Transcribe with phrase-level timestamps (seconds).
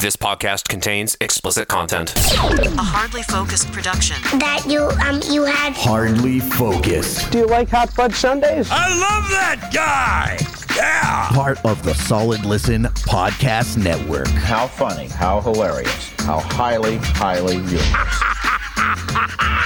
[0.00, 2.14] This podcast contains explicit content.
[2.16, 4.16] A hardly focused production.
[4.38, 7.30] that you um you had Hardly focused.
[7.30, 8.68] Do you like hot fudge sundaes?
[8.70, 10.38] I love that guy.
[10.74, 11.28] Yeah.
[11.34, 14.28] Part of the Solid Listen Podcast Network.
[14.28, 18.22] How funny, how hilarious, how highly, highly humorous.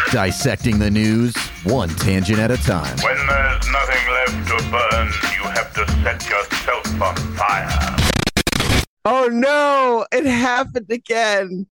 [0.12, 2.96] Dissecting the news, one tangent at a time.
[3.02, 5.06] When there's nothing left to burn,
[5.36, 8.03] you have to set yourself on fire.
[9.06, 11.66] Oh no, it happened again.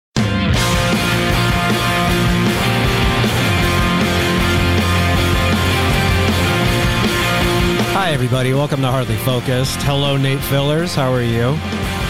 [7.95, 8.53] Hi, everybody.
[8.53, 9.81] Welcome to Hardly Focused.
[9.81, 10.93] Hello, Nate Fillers.
[10.93, 11.57] How are you?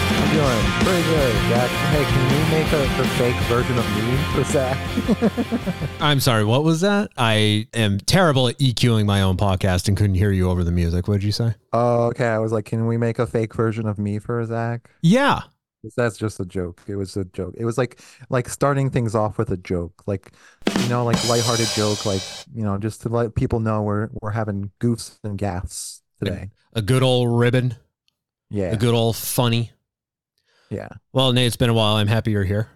[0.06, 1.70] I'm doing pretty good, Jack.
[1.90, 6.00] Hey, can we make a, a fake version of me for Zach?
[6.00, 6.44] I'm sorry.
[6.44, 7.10] What was that?
[7.16, 11.08] I am terrible at EQing my own podcast and couldn't hear you over the music.
[11.08, 11.54] What did you say?
[11.72, 12.26] oh, okay.
[12.26, 14.90] I was like, can we make a fake version of me for Zach?
[15.02, 15.42] Yeah.
[15.96, 16.80] That's just a joke.
[16.86, 17.54] It was a joke.
[17.58, 20.32] It was like like starting things off with a joke, like
[20.80, 22.22] you know, like lighthearted joke, like
[22.54, 26.48] you know, just to let people know we're we're having goofs and gaffs today.
[26.72, 27.76] A good old ribbon.
[28.48, 29.72] Yeah, A good old funny.
[30.70, 30.88] Yeah.
[31.12, 31.96] Well, Nate, it's been a while.
[31.96, 32.68] I'm happy you're here.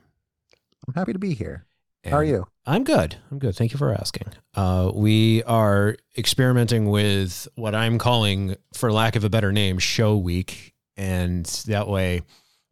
[0.86, 1.66] I'm happy to be here.
[2.04, 2.46] How are you?
[2.64, 3.16] I'm good.
[3.30, 3.56] I'm good.
[3.56, 4.28] Thank you for asking.
[4.54, 10.16] Uh, we are experimenting with what I'm calling, for lack of a better name, Show
[10.16, 12.22] Week, and that way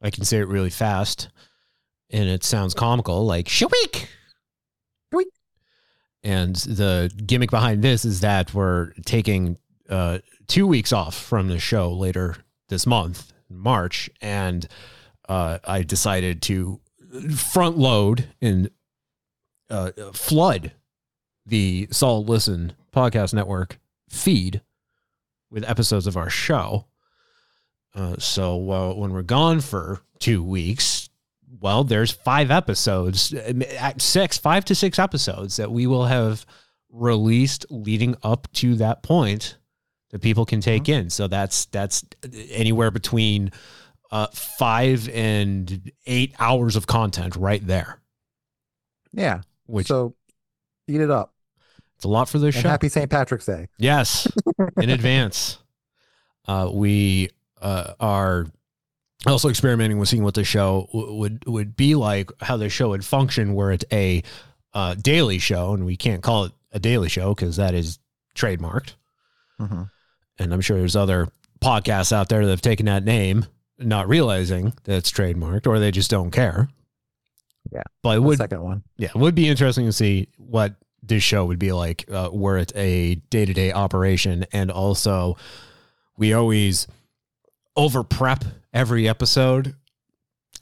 [0.01, 1.29] I can say it really fast,
[2.11, 4.09] and it sounds comical, like Show Week.
[5.13, 5.29] Week.
[6.23, 9.59] And the gimmick behind this is that we're taking
[9.89, 12.37] uh, two weeks off from the show later
[12.69, 14.67] this month, March, and
[15.29, 16.81] uh, I decided to
[17.35, 18.71] front load and
[19.71, 20.73] uh, flood
[21.45, 24.63] the Solid Listen podcast network feed
[25.51, 26.87] with episodes of our show.
[27.95, 31.09] Uh, so uh, when we're gone for two weeks,
[31.61, 36.45] well, there's five episodes, at six, five to six episodes that we will have
[36.91, 39.57] released leading up to that point
[40.11, 41.11] that people can take in.
[41.11, 42.05] So that's that's
[42.51, 43.53] anywhere between
[44.11, 48.01] uh, five and eight hours of content right there.
[49.13, 49.43] Yeah.
[49.67, 50.15] Which so
[50.89, 51.35] eat it up.
[51.97, 52.69] it's a lot for this And show.
[52.69, 53.11] happy St.
[53.11, 53.69] Patrick's Day.
[53.79, 54.29] Yes,
[54.77, 55.59] in advance.
[56.47, 57.31] Uh, we
[57.61, 58.47] uh, are
[59.27, 62.91] also experimenting with seeing what the show w- would would be like, how the show
[62.91, 64.23] would function, were it a
[64.75, 67.99] uh, daily show, and we can't call it a daily show because that is
[68.37, 68.95] trademarked.
[69.61, 69.83] Mm-hmm.
[70.39, 71.29] And I'm sure there's other
[71.61, 73.47] podcasts out there that have taken that name,
[73.79, 76.69] not realizing that it's trademarked, or they just don't care.
[77.73, 77.83] Yeah.
[78.01, 78.85] but it would second one.
[78.97, 82.59] yeah, it would be interesting to see what this show would be like uh, were
[82.59, 84.47] it a day to day operation.
[84.53, 85.37] And also,
[86.17, 86.87] we always
[87.77, 89.75] over prep every episode.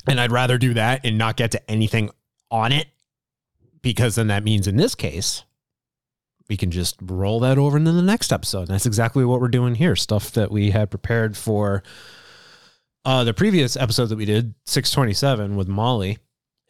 [0.07, 2.11] And I'd rather do that and not get to anything
[2.51, 2.89] on it
[3.81, 5.45] because then that means in this case,
[6.49, 8.63] we can just roll that over into the next episode.
[8.63, 9.97] And that's exactly what we're doing here.
[9.97, 11.83] Stuff that we had prepared for
[13.05, 16.19] uh, the previous episode that we did, 627 with Molly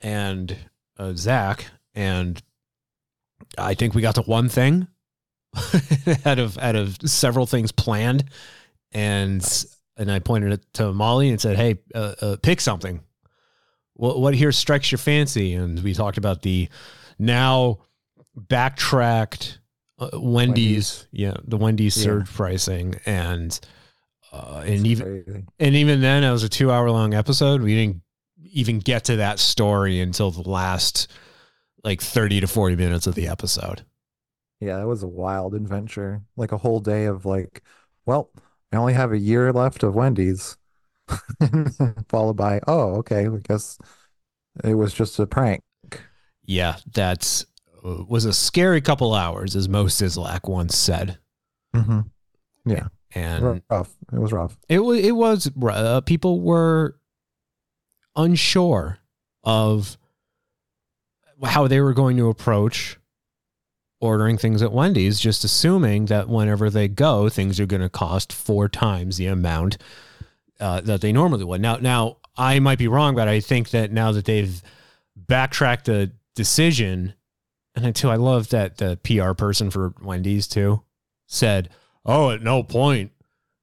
[0.02, 0.56] and
[0.98, 2.42] uh, Zach, and
[3.58, 4.88] I think we got to one thing
[6.24, 8.24] out of out of several things planned,
[8.92, 9.64] and
[9.96, 13.00] and I pointed it to Molly and said, "Hey, uh, uh, pick something.
[13.94, 16.68] What what here strikes your fancy?" And we talked about the
[17.18, 17.78] now
[18.36, 19.58] backtracked
[19.98, 21.06] uh, Wendy's, Wendy's.
[21.12, 22.02] yeah, the Wendy's Yeah.
[22.02, 23.58] surge pricing, and
[24.34, 25.44] uh, and even Crazy.
[25.60, 27.62] and even then, it was a two hour long episode.
[27.62, 28.02] We didn't
[28.52, 31.10] even get to that story until the last
[31.84, 33.84] like 30 to 40 minutes of the episode.
[34.60, 36.22] Yeah, that was a wild adventure.
[36.36, 37.62] Like a whole day of like,
[38.06, 38.30] well,
[38.72, 40.56] I only have a year left of Wendy's.
[42.08, 43.78] Followed by, oh, okay, I guess
[44.64, 45.62] it was just a prank.
[46.44, 47.44] Yeah, that's
[47.84, 51.18] uh, was a scary couple hours, as Mo Sislak once said.
[51.76, 52.00] Mm-hmm.
[53.14, 53.94] And Rough.
[54.12, 54.56] It was rough.
[54.68, 56.96] it was, it was, uh, people were
[58.16, 58.98] unsure
[59.44, 59.96] of
[61.44, 62.98] how they were going to approach
[64.00, 68.32] ordering things at Wendy's, just assuming that whenever they go, things are going to cost
[68.32, 69.78] four times the amount
[70.60, 71.60] uh, that they normally would.
[71.60, 74.62] Now, now I might be wrong, but I think that now that they've
[75.16, 77.14] backtracked the decision,
[77.74, 80.82] and I too, I love that the PR person for Wendy's too
[81.26, 81.70] said,
[82.04, 83.12] "Oh, at no point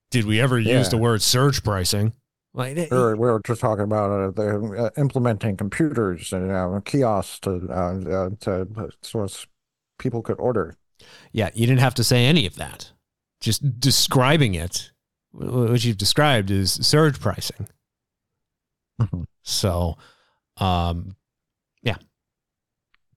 [0.09, 0.89] did we ever use Yeah.
[0.89, 2.13] the word surge pricing."
[2.53, 4.57] Like, it- We were, just talking about uh, the,
[4.97, 8.67] uh, implementing computers and uh, kiosks to uh, uh, to
[9.01, 9.47] so as
[9.99, 10.75] people could order.
[11.31, 12.91] Yeah, you didn't have to say any of that.
[13.39, 14.91] Just describing it,
[15.31, 17.67] wh- what you've described is surge pricing.
[19.01, 19.25] Mhm.
[19.43, 19.97] So,
[20.57, 21.15] um,
[21.81, 21.95] yeah.
[21.95, 22.03] the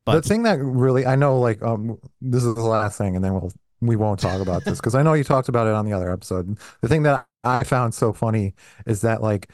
[0.05, 3.35] But thing that really I know, like, um, this is the last thing, and then
[3.35, 3.53] we'll
[3.87, 6.11] we won't talk about this because I know you talked about it on the other
[6.11, 6.59] episode.
[6.81, 8.55] The thing that I found so funny
[8.87, 9.51] is that like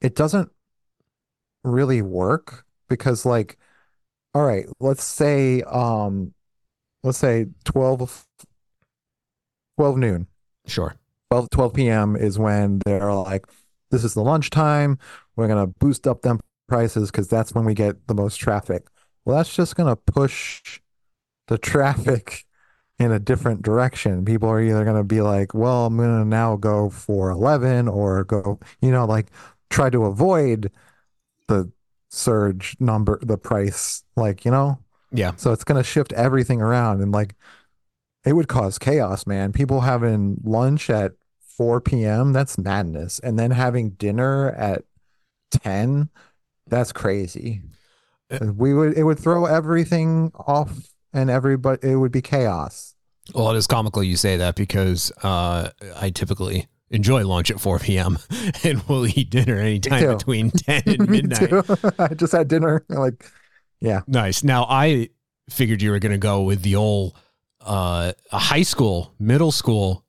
[0.00, 0.50] it doesn't
[1.62, 3.58] really work because like,
[4.34, 6.34] all right, let's say um,
[7.02, 8.26] let's say 12,
[9.78, 10.26] 12 noon.
[10.66, 10.96] sure.
[11.30, 12.16] 12, 12 p.m.
[12.16, 13.46] is when they're like,
[13.90, 14.98] this is the lunchtime.
[15.36, 18.86] We're going to boost up them prices because that's when we get the most traffic.
[19.24, 20.80] Well, that's just going to push
[21.48, 22.44] the traffic
[22.98, 24.24] in a different direction.
[24.24, 27.88] People are either going to be like, well, I'm going to now go for 11
[27.88, 29.30] or go, you know, like
[29.70, 30.70] try to avoid
[31.48, 31.70] the
[32.10, 34.78] surge number, the price, like, you know?
[35.12, 35.32] Yeah.
[35.36, 37.34] So it's going to shift everything around and like
[38.24, 39.52] it would cause chaos, man.
[39.52, 43.18] People having lunch at 4 p.m., that's madness.
[43.20, 44.84] And then having dinner at
[45.50, 46.08] 10,
[46.66, 47.62] that's crazy.
[48.30, 52.94] Uh, We would it would throw everything off and everybody it would be chaos.
[53.34, 57.78] Well, it is comical you say that because uh, I typically enjoy lunch at 4
[57.78, 58.18] p.m.
[58.64, 61.52] and we'll eat dinner anytime between 10 and midnight.
[61.98, 62.84] I just had dinner.
[62.88, 63.30] Like,
[63.80, 64.02] yeah.
[64.06, 64.44] Nice.
[64.44, 65.08] Now, I
[65.48, 67.18] figured you were going to go with the old
[67.62, 70.04] uh, high school, middle school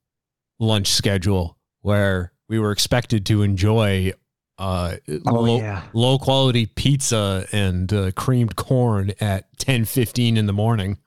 [0.59, 4.11] lunch schedule where we were expected to enjoy
[4.57, 5.83] uh, low, yeah.
[5.93, 10.97] low quality pizza and uh, creamed corn at 10:15 in the morning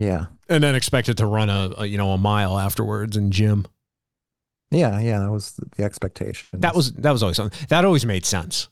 [0.00, 0.26] Yeah.
[0.48, 3.66] and then expected to run a, a you know a mile afterwards in gym.
[4.70, 4.98] Yeah.
[5.00, 5.20] Yeah.
[5.20, 6.60] That was the expectation.
[6.60, 7.66] That was that was always something.
[7.68, 8.68] That always made sense.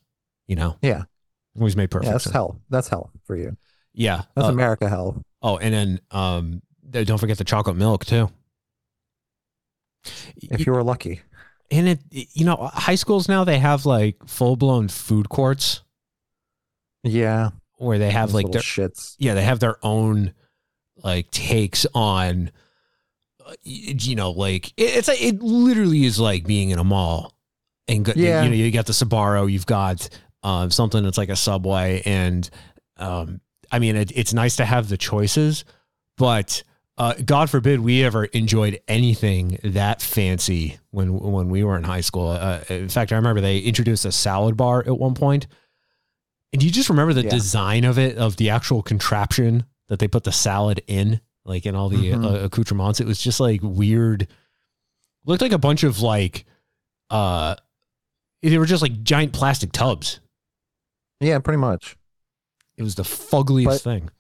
[0.49, 0.77] You know.
[0.83, 1.05] Yeah.
[1.57, 2.35] Always made perfect yeah, that's sense.
[2.35, 2.61] hell.
[2.69, 3.57] That's hell for you.
[3.95, 4.23] Yeah.
[4.35, 5.23] That's uh, America hell.
[5.43, 6.61] oh, and then um
[6.91, 8.31] don't forget the chocolate milk too.
[10.37, 11.21] If you were lucky.
[11.71, 15.83] And it you know high schools now they have like full blown food courts
[17.03, 17.51] Yeah.
[17.79, 19.17] where they have those like their shits.
[19.19, 20.33] yeah they have their own
[21.03, 22.51] like takes on
[23.45, 27.37] uh, you know like it- it's like it literally is like being in a mall
[27.89, 28.43] and go, Yeah.
[28.43, 30.09] you know you got the Sbarro you've got
[30.43, 32.49] um, something that's like a subway and
[32.97, 33.41] um,
[33.71, 35.65] I mean it, it's nice to have the choices
[36.17, 36.63] but
[36.99, 42.01] uh, God forbid we ever enjoyed anything that fancy when when we were in high
[42.01, 42.29] school.
[42.29, 45.47] Uh, in fact, I remember they introduced a salad bar at one point.
[46.53, 47.31] and do you just remember the Yeah.
[47.31, 51.75] design of it, of the actual contraption that they put the salad in, like in
[51.75, 52.25] all the Mhm.
[52.25, 52.99] uh, accoutrements?
[53.01, 54.27] It was just like weird.
[55.27, 56.47] Looked like a bunch of like,
[57.11, 57.57] uh,
[58.43, 60.21] they were just like giant plastic tubs.
[61.21, 61.97] Yeah, pretty much.
[62.79, 64.11] It was the fuggliest But- thing.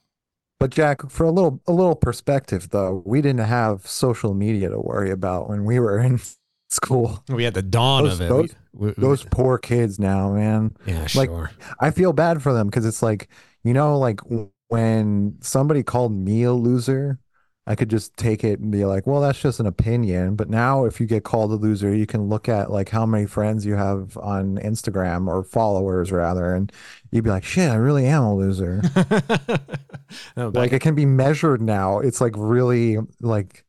[0.58, 4.78] But Jack, for a little a little perspective though, we didn't have social media to
[4.78, 6.18] worry about when we were in
[6.70, 7.22] school.
[7.28, 8.28] We had the dawn Those- of it.
[8.28, 10.76] those- We- we- Those poor kids now, man.
[10.86, 11.50] yeah, like, sure.
[11.80, 13.28] I feel bad for them because it's like,
[13.64, 14.20] you know, like
[14.68, 17.18] when somebody called me a loser,
[17.68, 20.36] I could just take it and be like, well, that's just an opinion.
[20.36, 23.26] But now if you get called a loser, you can look at like how many
[23.26, 26.70] friends you have on Instagram or followers rather, and
[27.10, 28.82] you'd be like, shit, I really am a loser.
[30.36, 31.98] No, like it can be measured now.
[31.98, 33.64] It's like really like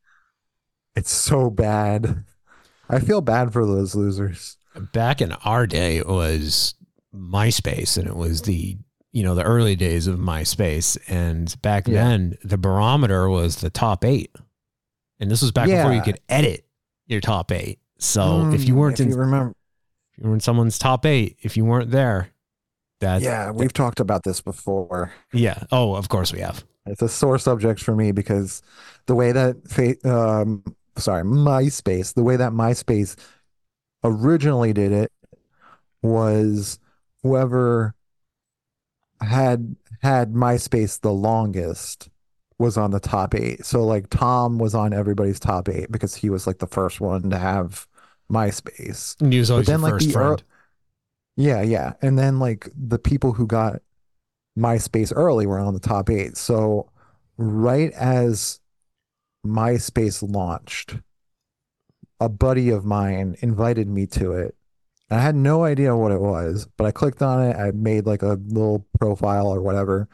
[0.94, 2.24] it's so bad.
[2.88, 4.56] I feel bad for those losers.
[4.92, 6.74] back in our day, it was
[7.14, 8.78] MySpace, and it was the
[9.18, 11.94] you know the early days of MySpace, and back Yeah.
[12.04, 14.30] then the barometer was the top eight,
[15.18, 16.64] and this was back before you could edit
[17.08, 17.80] your top eight.
[17.98, 19.54] So if you Mm, weren't if in, you remember
[20.12, 22.30] if you were in someone's top eight, if you weren't there,
[23.00, 25.12] that Yeah, we've talked about this before.
[25.32, 25.64] yeah.
[25.72, 26.64] Oh, of course we have.
[26.86, 28.62] It's a sore subject for me because
[29.06, 29.56] the way that
[30.04, 30.62] um
[30.96, 33.16] sorry, MySpace, the way that MySpace
[34.04, 35.12] originally did it
[36.02, 36.78] was
[37.22, 37.94] whoever
[39.20, 42.08] had had MySpace the longest
[42.58, 43.64] was on the top eight.
[43.64, 47.30] So like Tom was on everybody's top eight because he was like the first one
[47.30, 47.86] to have
[48.30, 49.20] MySpace.
[49.20, 50.42] And he was always then, your like, first the friend.
[51.36, 51.92] Yeah, yeah.
[52.02, 53.80] And then like the people who got
[54.58, 56.36] MySpace early were on the top eight.
[56.36, 56.90] So
[57.36, 58.58] right as
[59.46, 60.96] MySpace launched,
[62.20, 64.56] a buddy of mine invited me to it.
[65.10, 67.56] I had no idea what it was, but I clicked on it.
[67.56, 70.08] I made like a little profile or whatever,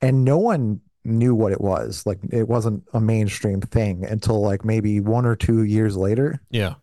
[0.00, 2.04] and no one knew what it was.
[2.06, 6.74] Like it wasn't a mainstream thing until like maybe one or two years later yeah.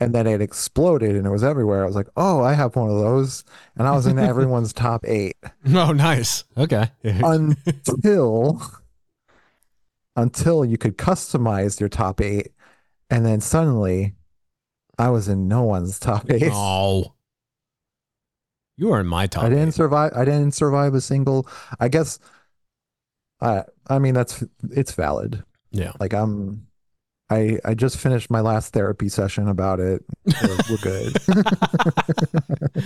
[0.00, 1.82] and then it exploded and it was everywhere.
[1.82, 3.44] I was like, oh, I have one of those.
[3.76, 5.36] And I was in everyone's top eight
[5.72, 6.44] Oh, nice.
[6.56, 6.90] Okay.
[7.02, 8.60] until
[10.16, 12.48] until you could customize your top eight.
[13.08, 14.14] And then suddenly
[15.02, 16.50] I was in no one's top eight.
[16.52, 17.12] oh,
[18.76, 19.44] You are in my top.
[19.44, 19.74] I didn't eight.
[19.74, 20.12] survive.
[20.14, 21.48] I didn't survive a single.
[21.80, 22.18] I guess.
[23.40, 25.42] I I mean that's it's valid.
[25.70, 25.92] Yeah.
[26.00, 26.66] Like I'm.
[27.30, 30.04] I I just finished my last therapy session about it.
[30.42, 31.16] We're, we're good.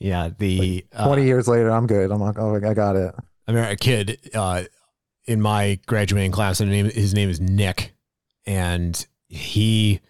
[0.00, 0.30] Yeah.
[0.36, 2.10] The uh, Twenty years later, I'm good.
[2.10, 3.14] I'm like, oh, I got it.
[3.46, 4.64] I remember a kid uh,
[5.26, 7.94] in my graduating class, and name, his name is Nick,
[8.44, 10.00] and he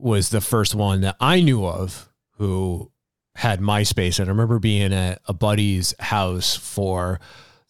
[0.00, 2.90] was the first one that I knew of who
[3.34, 4.18] had MySpace.
[4.18, 7.20] And I remember being at a buddy's house for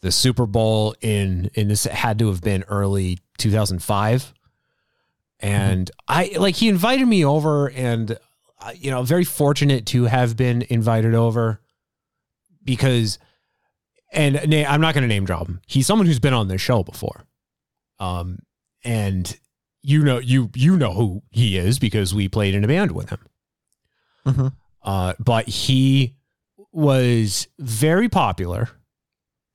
[0.01, 4.33] the Super Bowl in, in this had to have been early 2005.
[5.41, 8.19] And I like he invited me over, and
[8.61, 11.61] uh, you know, very fortunate to have been invited over
[12.65, 13.21] because
[14.11, 15.61] and I'm not going to name drop him.
[15.67, 17.25] He's someone who's been on this show before,
[18.01, 18.41] um,
[18.83, 19.39] and
[19.83, 23.11] you know you you know who he is because we played in a band with
[23.11, 23.21] him.
[24.27, 24.53] Mhm.
[24.83, 26.15] Uh, but he
[26.73, 28.69] was very popular,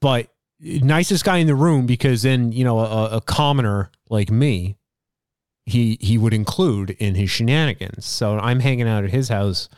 [0.02, 4.78] but nicest guy in the room because then you know a, a commoner like me,
[5.66, 8.06] he he would include in his shenanigans.
[8.06, 9.70] So I'm hanging out at his house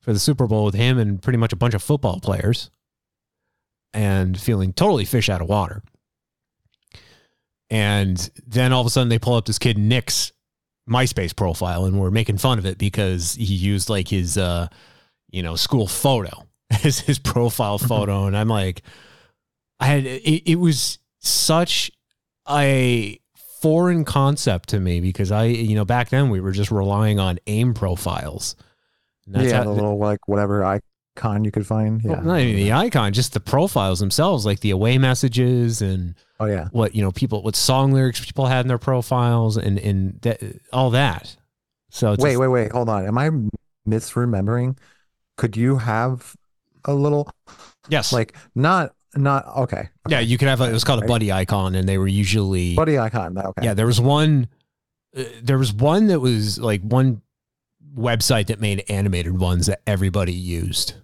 [0.00, 2.70] for the Super Bowl with him and pretty much a bunch of football players
[3.92, 5.82] and feeling totally fish out of water.
[7.70, 10.32] And then all of a sudden they pull up this kid Nick's
[10.88, 14.68] MySpace profile and we're making fun of it because he used like his uh
[15.28, 16.46] you know school photo
[16.84, 18.80] as his profile photo and I'm like
[19.80, 21.90] I had it, it was such
[22.48, 23.20] a
[23.60, 27.38] foreign concept to me because I you know back then we were just relying on
[27.46, 28.56] AIM profiles.
[29.26, 30.64] And that's yeah, how- the little like whatever
[31.18, 32.02] icon you could find.
[32.02, 32.12] Yeah.
[32.12, 36.46] well, not even the icon, just the profiles themselves, like the away messages and Oh
[36.46, 36.68] yeah.
[36.70, 40.40] what you know people, what song lyrics people had in their profiles, and and that,
[40.72, 41.36] all that.
[41.90, 42.72] So it's Wait, just- wait, wait.
[42.72, 43.06] Hold on.
[43.06, 43.30] Am I
[43.88, 44.76] misremembering?
[45.36, 46.34] Could you have
[46.84, 47.30] a little
[47.88, 49.88] yes, like not not okay?
[50.08, 52.74] yeah, you could have a, it was called a buddy icon, and they were usually
[52.74, 53.36] Buddy icon.
[53.38, 53.64] Okay.
[53.64, 53.74] yeah.
[53.74, 54.48] There was one,
[55.16, 57.22] uh, there was one that was like one
[57.96, 60.94] website that made animated ones that everybody used.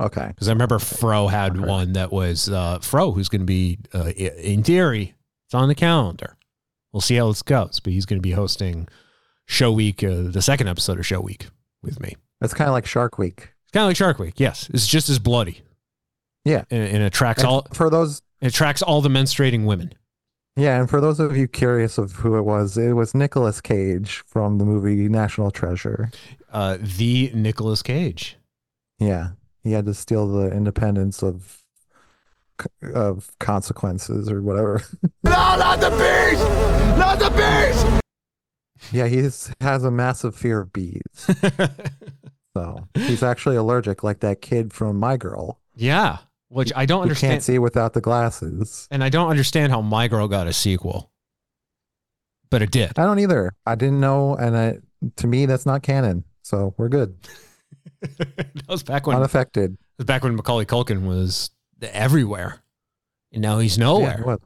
[0.00, 0.28] Okay.
[0.28, 1.66] Because I remember Fro had Okay.
[1.66, 5.14] one that was uh, Fro, who's going to be, uh, in theory,
[5.46, 6.36] it's on the calendar.
[6.92, 8.88] We'll see how this goes, but he's going to be hosting
[9.46, 11.46] Show Week, uh, the second episode of Show Week
[11.82, 12.16] with me.
[12.40, 13.50] That's kind of like Shark Week.
[13.64, 14.34] It's kind of like Shark Week.
[14.38, 15.62] Yes, it's just as bloody.
[16.44, 16.64] Yeah.
[16.70, 19.92] and, and it attracts And all for those it attracts all the menstruating women.
[20.56, 24.22] Yeah, and for those of you curious of who it was, it was Nicolas Cage
[24.26, 26.10] from the movie National Treasure.
[26.52, 28.36] Uh, the Nicolas Cage.
[28.98, 29.30] Yeah,
[29.68, 31.62] he had to steal the independence of
[32.94, 34.82] of consequences or whatever.
[35.22, 36.40] No, not the bees!
[36.98, 38.00] Not the bees!
[38.92, 39.18] Yeah, he
[39.60, 41.02] has a massive fear of bees.
[42.56, 46.16] So he's actually allergic, like that kid from My Girl, yeah,
[46.48, 48.88] which I don't understand, can't see without the glasses.
[48.90, 51.12] and I don't understand how My Girl got a sequel,
[52.50, 52.98] but it did.
[52.98, 53.52] I don't either.
[53.64, 54.78] I didn't know, and I,
[55.16, 56.24] to me, that's not canon.
[56.42, 57.16] So we're good,
[58.18, 59.72] that was back when unaffected.
[59.72, 61.50] It was back when Macaulay Culkin was
[61.82, 62.60] everywhere,
[63.32, 64.16] and now he's nowhere.
[64.20, 64.40] Yeah, what-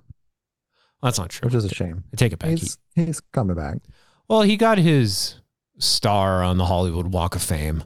[1.02, 1.46] That's not true.
[1.46, 2.04] which is a shame.
[2.12, 2.50] I take it back.
[2.50, 3.78] He- He's he's coming back.
[4.28, 5.36] well, he got his
[5.78, 7.84] star on the Hollywood Walk of Fame.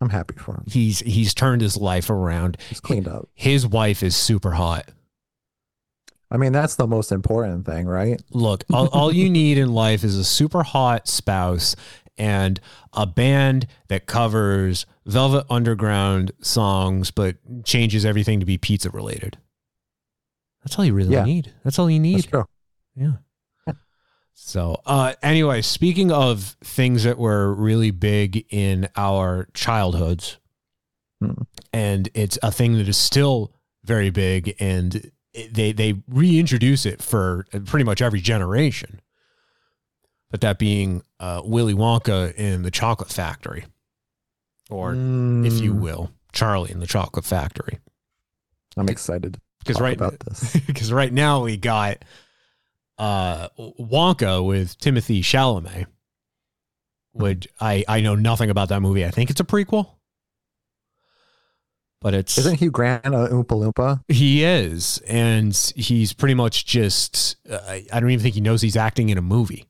[0.00, 0.64] I'm happy for him.
[0.66, 2.56] He's he's turned his life around.
[2.68, 3.28] He's cleaned up.
[3.34, 4.88] His wife is super hot.
[6.32, 8.22] I mean, that's the most important thing, right?
[8.30, 11.74] Look, all, all you need in life is a super hot spouse
[12.18, 12.60] and
[12.92, 19.38] a band that covers Velvet Underground songs but changes everything to be pizza related.
[20.62, 21.24] That's all you really Yeah.
[21.24, 21.52] need.
[21.64, 22.16] That's all you need.
[22.18, 22.44] That's true.
[22.94, 23.12] Yeah.
[24.34, 30.38] So, uh, anyway, speaking of things that were really big in our childhoods,
[31.20, 31.42] Hmm.
[31.74, 33.52] and it's a thing that is still
[33.84, 35.10] very big, and
[35.50, 39.00] they they reintroduce it for pretty much every generation.
[40.30, 43.64] But that being uh, Willy Wonka in the Chocolate Factory,
[44.70, 47.78] or if you Mm, will, Charlie in the Chocolate Factory.
[48.76, 49.40] I'm excited.
[49.58, 50.56] Because right about this.
[50.66, 52.04] because right now we got
[52.98, 55.86] uh Wonka with Timothée Chalamet,
[57.12, 59.04] which I I know nothing about that movie.
[59.04, 59.90] I think it's a prequel,
[62.00, 64.02] but it's Isn't Hugh Grant a Oompa Loompa?
[64.08, 67.58] he is, and he's pretty much just uh,
[67.92, 69.66] I don't even think he knows he's acting in a movie.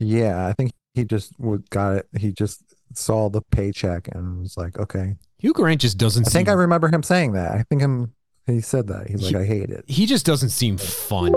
[0.00, 2.08] Yeah, I think he just would got it.
[2.18, 2.62] He just
[2.94, 5.14] saw the paycheck and was like, okay.
[5.38, 6.26] Hugh Grant just doesn't.
[6.26, 7.52] I think seem, I remember him saying that.
[7.52, 8.14] I think him.
[8.46, 9.08] He said that.
[9.08, 9.84] He's like, He- I hate it.
[9.86, 11.32] he just doesn't seem fun.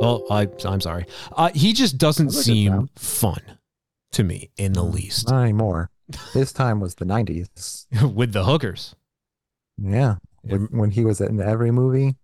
[0.00, 1.06] Oh, I I'm sorry.
[1.36, 3.40] Uh, he just doesn't That's a good seem fun
[4.12, 5.90] to me in the least Not anymore.
[6.32, 7.86] His time was the 90s.
[8.14, 8.94] with the hookers.
[9.78, 10.16] Yeah.
[10.42, 12.16] When, when he was in every movie.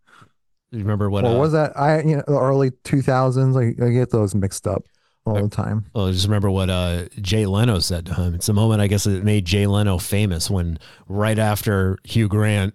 [0.70, 1.25] You remember what?
[1.25, 3.56] Or uh, was that I you know the early two thousands?
[3.56, 4.82] I, I get those mixed up
[5.28, 5.85] all the time.
[5.94, 8.35] Well, I just remember what uh, Jay Leno said to him.
[8.35, 12.75] It's the moment I guess that made Jay Leno famous when right after Hugh Grant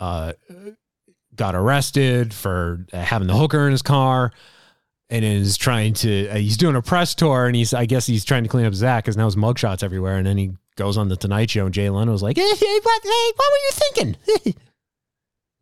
[0.00, 0.32] uh,
[1.34, 4.32] got arrested for having the hooker in his car
[5.08, 8.24] and is trying to uh, he's doing a press tour and he's I guess he's
[8.24, 11.08] trying to clean up Zach because now his mugshots everywhere and then he goes on
[11.08, 14.54] the Tonight Show and Jay Leno's like, hey, hey, what, hey, what were you thinking?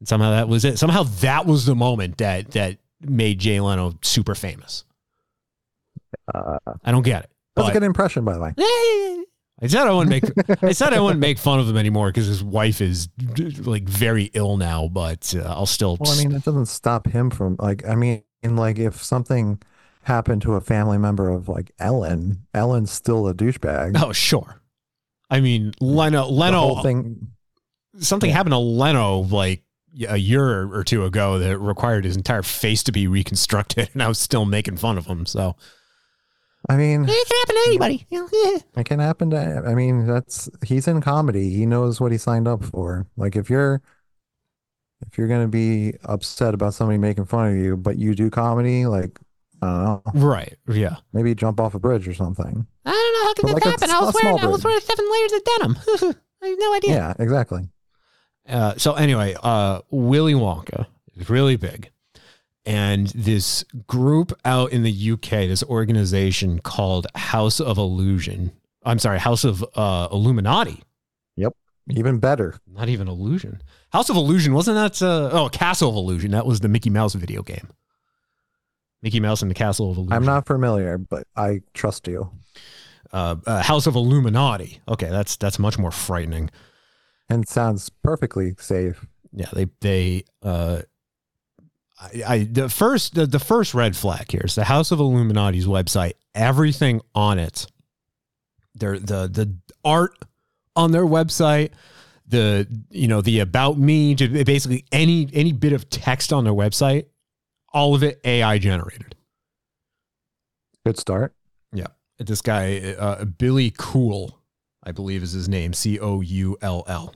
[0.05, 0.79] somehow that was it.
[0.79, 4.85] Somehow that was the moment that that made Jay Leno super famous.
[6.33, 7.31] Uh, I don't get it.
[7.57, 8.55] that's a but- good impression, by the way.
[9.63, 10.63] I said I wouldn't make.
[10.63, 13.11] I said I wouldn't make fun of him anymore because his wife is
[13.59, 14.89] like very ill now.
[14.89, 15.99] But uh, I'll still.
[16.01, 17.87] Well, I mean, it doesn't stop him from like.
[17.87, 19.61] I mean, like if something
[20.05, 24.01] happened to a family member of like Ellen, Ellen's still a douchebag.
[24.03, 24.63] oh sure.
[25.29, 26.27] I mean, Leno.
[26.27, 26.83] Leno.
[26.83, 27.29] thing.
[27.99, 29.63] something happened to Leno like
[30.09, 34.09] a year or two ago that required his entire face to be reconstructed, and I
[34.09, 35.27] was still making fun of him.
[35.27, 35.55] So
[36.69, 38.07] I mean, it can happen to anybody.
[38.77, 39.63] it can happen to.
[39.67, 41.51] I mean, that's he's in comedy.
[41.51, 43.07] He knows what he signed up for.
[43.17, 43.81] Like if you're.
[45.07, 48.85] If you're gonna be upset about somebody making fun of you, but you do comedy,
[48.85, 49.19] like
[49.63, 50.57] I don't know, Right.
[50.69, 50.97] Yeah.
[51.15, 52.67] maybe jump off a bridge or something.
[52.85, 54.83] I don't know how can But that like a s- a small bridge.
[54.83, 55.77] seven layers of denim.
[56.43, 56.95] I have no idea.
[56.95, 57.71] Yeah, exactly.
[58.47, 60.87] Uh, so anyway, uh, Willy Wonka
[61.17, 61.91] is really big,
[62.65, 68.53] and this group out in the UK, this organization called House of Illusion.
[68.85, 70.83] I'm sorry, House of uh, Illuminati.
[71.37, 71.55] Yep,
[71.91, 72.57] even better.
[72.67, 73.63] Not even illusion.
[73.93, 75.05] House of Illusion wasn't that?
[75.05, 76.31] Uh, oh, Castle of Illusion.
[76.33, 77.69] That was the Mickey Mouse video game.
[79.03, 80.13] Mickey Mouse and the Castle of Illusion.
[80.13, 82.31] I'm not familiar, but I trust you.
[83.13, 84.81] Uh, uh, House of Illuminati.
[84.87, 86.51] Okay, that's that's much more frightening.
[87.29, 89.05] And sounds perfectly safe.
[89.33, 90.83] Yeah, they they uh
[92.01, 95.67] I, I the first the, the first red flag here is the House of Illuminati's
[95.67, 96.13] website.
[96.35, 97.67] Everything on it,
[98.75, 100.17] their the the art
[100.77, 101.71] on their website,
[102.27, 107.07] the you know the about me, basically any any bit of text on their website,
[107.73, 109.15] all of it AI generated.
[110.87, 111.35] Good start.
[111.73, 114.39] Yeah, this guy uh, Billy Coull,
[114.83, 117.15] I believe is his name, C O U L L.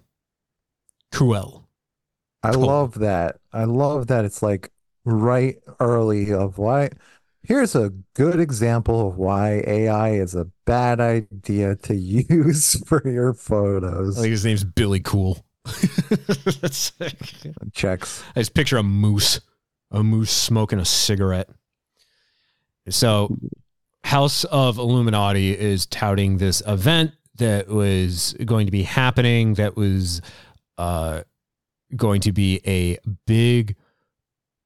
[1.11, 1.63] Cool.
[2.43, 3.39] I love that.
[3.55, 4.71] I love that it's like
[5.05, 6.91] right early of why.
[7.43, 13.35] Here's a good example of why AI is a bad idea to use for your
[13.35, 14.19] photos.
[14.19, 15.45] I think his name's Billy Coull.
[16.61, 16.93] That's
[17.73, 18.23] Checks.
[18.35, 19.41] I just picture a moose,
[19.91, 21.49] a moose smoking a cigarette.
[22.89, 23.37] So,
[24.05, 29.55] House of Illuminati is touting this event that was going to be happening.
[29.55, 30.21] That was
[30.77, 31.23] uh,
[31.97, 33.77] going to be a big,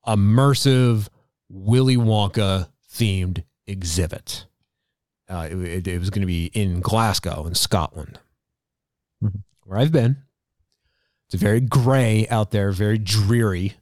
[0.08, 1.08] immersive
[1.48, 4.46] Willy Wonka themed exhibit.
[5.28, 8.18] Uh, it, it- was going to be in Glasgow, in Scotland,
[9.22, 9.42] Mhm.
[9.64, 10.16] where I've been.
[11.30, 13.74] It's very gray out there, very dreary.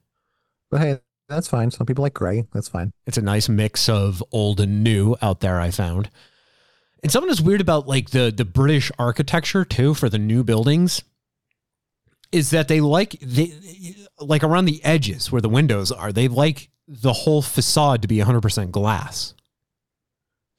[0.70, 1.70] But hey, that's fine.
[1.70, 2.46] Some people like gray.
[2.52, 2.90] That's fine.
[3.06, 5.60] It's a nice mix of old and new out there.
[5.60, 6.10] I found,
[7.04, 11.02] and something that's weird about like the the British architecture too for the new buildings
[12.32, 13.52] is that they like they
[14.18, 16.12] like around the edges where the windows are.
[16.12, 19.34] They like the whole facade to be 100% glass.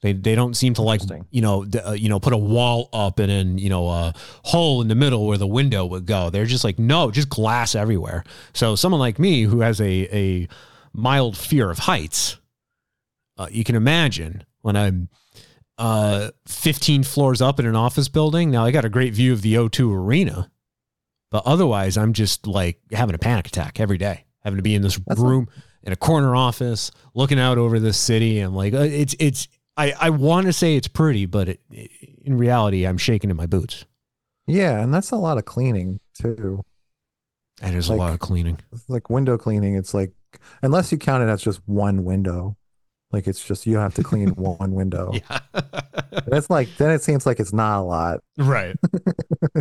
[0.00, 1.00] They they don't seem to like
[1.30, 4.80] you know uh, you know put a wall up and then you know a hole
[4.80, 6.30] in the middle where the window would go.
[6.30, 8.22] They're just like no, just glass everywhere.
[8.54, 10.48] So someone like me who has a a
[10.92, 12.36] mild fear of heights,
[13.36, 15.08] uh, you can imagine when I'm
[15.78, 18.52] uh 15 floors up in an office building.
[18.52, 20.48] Now I got a great view of the O2 arena,
[21.30, 24.82] but otherwise I'm just like having a panic attack every day, having to be in
[24.82, 25.48] this That's room
[25.82, 28.40] in a corner office looking out over the city.
[28.40, 29.48] I'm like, uh, it's it's.
[29.76, 31.60] I, I want to say it's pretty, but it,
[32.24, 33.84] in reality, I'm shaking in my boots.
[34.48, 36.64] Yeah, and that's a lot of cleaning too.
[37.62, 38.58] And there's Like- a lot of cleaning.
[38.88, 39.76] Like window cleaning.
[39.76, 40.12] It's like
[40.62, 42.56] unless you count it as just one window,
[43.12, 45.12] like it's just you have to clean one window.
[45.12, 45.38] Yeah.
[46.26, 48.20] That's like then it seems like it's not a lot.
[48.36, 48.74] right.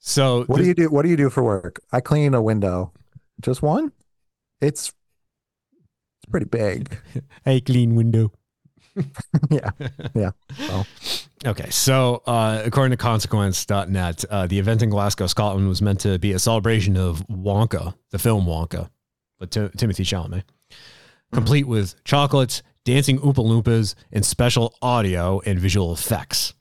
[0.00, 0.88] So what do you do?
[0.90, 1.80] What do you do for work?
[1.92, 2.92] I clean a window.
[3.40, 3.92] Just one?
[4.60, 4.92] It's
[6.22, 6.98] it's pretty big.
[7.44, 8.32] Hey, clean window.
[9.50, 9.70] yeah.
[10.14, 10.30] Yeah.
[10.56, 10.84] So
[11.46, 16.18] Okay, so uh, according to consequence.net, uh, the event in Glasgow, Scotland was meant to
[16.18, 18.90] be a celebration of Wonka, the film Wonka,
[19.38, 20.42] but Ti- Timothée Chalamet,
[21.32, 26.52] complete with chocolates, dancing Oompa Loompas, and special audio and visual effects.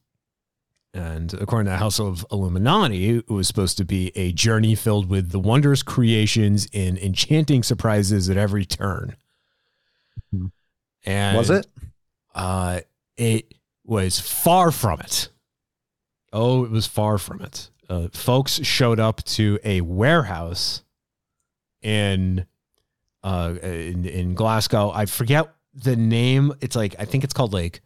[0.94, 5.08] And according to the House of Illuminati, it was supposed to be a journey filled
[5.08, 9.16] with the wondrous creations and enchanting surprises at every turn.
[10.34, 10.52] Mhm.
[11.06, 11.68] And Was it?
[12.34, 12.82] Uh,
[13.18, 13.54] it
[13.86, 15.30] was far from it.
[16.34, 17.70] Oh, it was far from it.
[17.88, 20.84] Uh, folks showed up to a warehouse
[21.82, 22.46] in
[23.24, 24.92] uh in, in Glasgow.
[24.92, 26.54] I forget the name.
[26.62, 27.82] It's like I think it's called like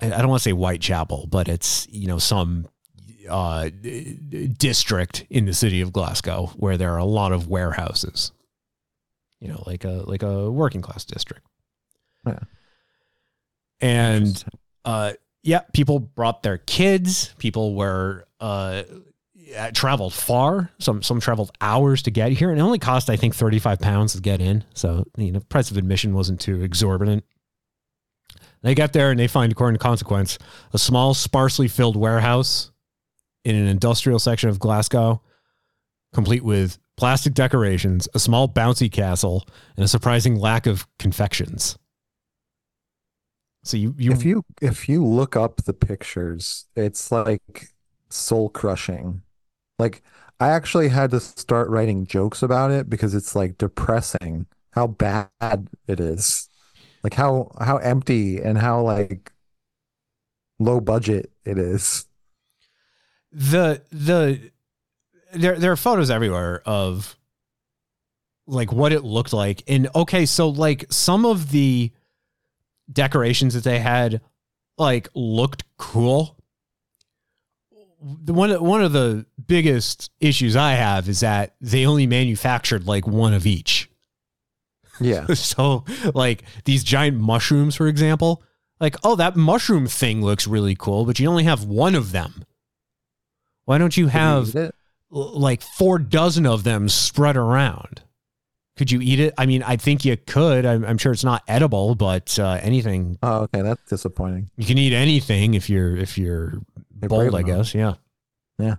[0.00, 2.68] I don't want to say Whitechapel, but it's you know some
[3.28, 3.68] uh
[4.56, 8.32] district in the city of Glasgow where there are a lot of warehouses.
[9.40, 11.46] You know, like a like a working class district.
[12.26, 12.38] Yeah.
[13.80, 14.44] And
[14.84, 17.34] uh yeah, people brought their kids.
[17.38, 18.82] People were uh
[19.56, 20.70] uh, traveled far.
[20.78, 23.80] Some some traveled hours to get here, and it only cost I think thirty five
[23.80, 24.64] pounds to get in.
[24.74, 27.24] So you know, price of admission wasn't too exorbitant.
[28.62, 30.38] They get there and they find, according to Consequence,
[30.72, 32.70] a small, sparsely filled warehouse
[33.44, 35.22] in an industrial section of Glasgow,
[36.12, 41.78] complete with plastic decorations, a small bouncy castle, and a surprising lack of confections.
[43.62, 47.68] So you you if you if you look up the pictures, it's like
[48.08, 49.22] soul crushing.
[49.78, 50.02] Like
[50.40, 55.68] I actually had to start writing jokes about it because it's like depressing how bad
[55.86, 56.48] it is.
[57.02, 59.32] Like how how empty and how like
[60.58, 62.06] low budget it is.
[63.30, 64.50] the the
[65.32, 67.16] there there are photos everywhere of
[68.46, 69.62] like what it looked like.
[69.68, 71.92] And okay so like some of the
[72.90, 74.20] decorations that they had
[74.76, 76.36] like looked cool.
[78.00, 83.34] One one of the biggest issues i have is that they only manufactured like one
[83.34, 83.87] of each
[85.00, 85.26] Yeah.
[85.34, 85.84] so
[86.14, 88.42] like these giant mushrooms for example
[88.80, 92.44] like oh that mushroom thing looks really cool but you only have one of them
[93.64, 94.70] why don't you have l-
[95.10, 98.02] like four dozen of them spread around
[98.76, 101.42] could you eat it i mean i think you could i'm, I'm sure it's not
[101.48, 104.50] edible but uh, anything Oh, okay, that's disappointing.
[104.56, 106.54] you can eat anything if you're if you're
[107.00, 107.46] You're bold i enough.
[107.46, 107.94] guess yeah
[108.58, 108.76] Yeah.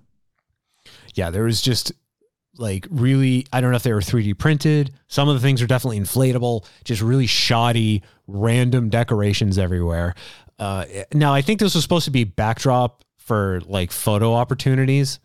[1.15, 1.91] yeah there was just
[2.59, 4.93] like really i don't know if they were 3d printed.
[5.07, 10.13] Some of the things are definitely inflatable just really shoddy random decorations everywhere.
[10.59, 15.19] Uh, now i think this was supposed to be backdrop for like photo opportunities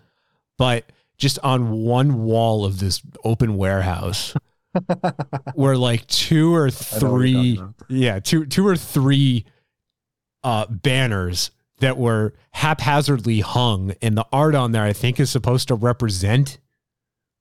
[0.59, 4.35] but just on one wall of this open warehouse
[5.55, 6.71] were like two or I
[7.01, 9.45] know what you're three yeah two two or three
[10.43, 15.69] uh banners that were haphazardly hung and the art on there i think is supposed
[15.69, 16.59] to represent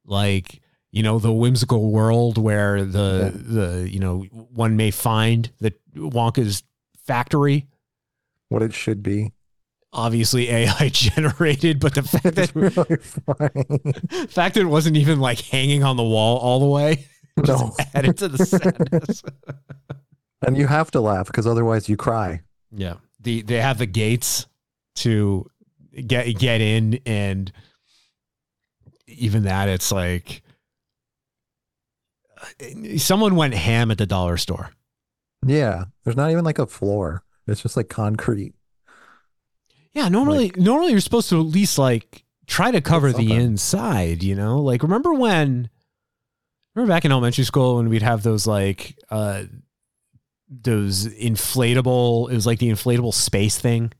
[0.05, 0.61] like
[0.91, 6.63] you know the whimsical world where the the you know one may find the wonka's
[7.05, 7.67] factory
[8.49, 9.31] What it should be.
[9.91, 15.83] obviously ai generated but the fact that really fact that it wasn't even like hanging
[15.83, 17.05] on the wall all the way
[17.37, 17.75] No.
[17.95, 19.23] added to the sadness
[20.45, 22.41] And you have to laugh because otherwise you cry.
[22.69, 22.95] Yeah.
[23.21, 24.45] The they have the gates
[24.97, 25.49] to
[26.05, 27.51] get get in and
[29.17, 30.41] even that it's like
[32.97, 34.71] someone went ham at the dollar store.
[35.45, 35.85] Yeah.
[36.03, 37.23] There's not even like a floor.
[37.47, 38.53] It's just like concrete.
[39.93, 44.35] Yeah, normally normally you're supposed to at least like try to cover the inside, you
[44.35, 44.59] know?
[44.59, 45.69] Like remember when
[46.75, 49.43] remember back in elementary school when we'd have those like uh
[50.49, 53.91] those inflatable it was like the inflatable space thing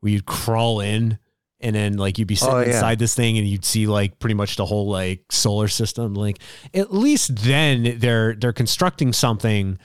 [0.00, 1.18] where you'd crawl in
[1.60, 2.66] and then like you'd be oh, sitting Oh, yeah.
[2.66, 6.38] inside this thing and you'd see like pretty much the whole like solar system like
[6.74, 9.78] at least then they're they're constructing something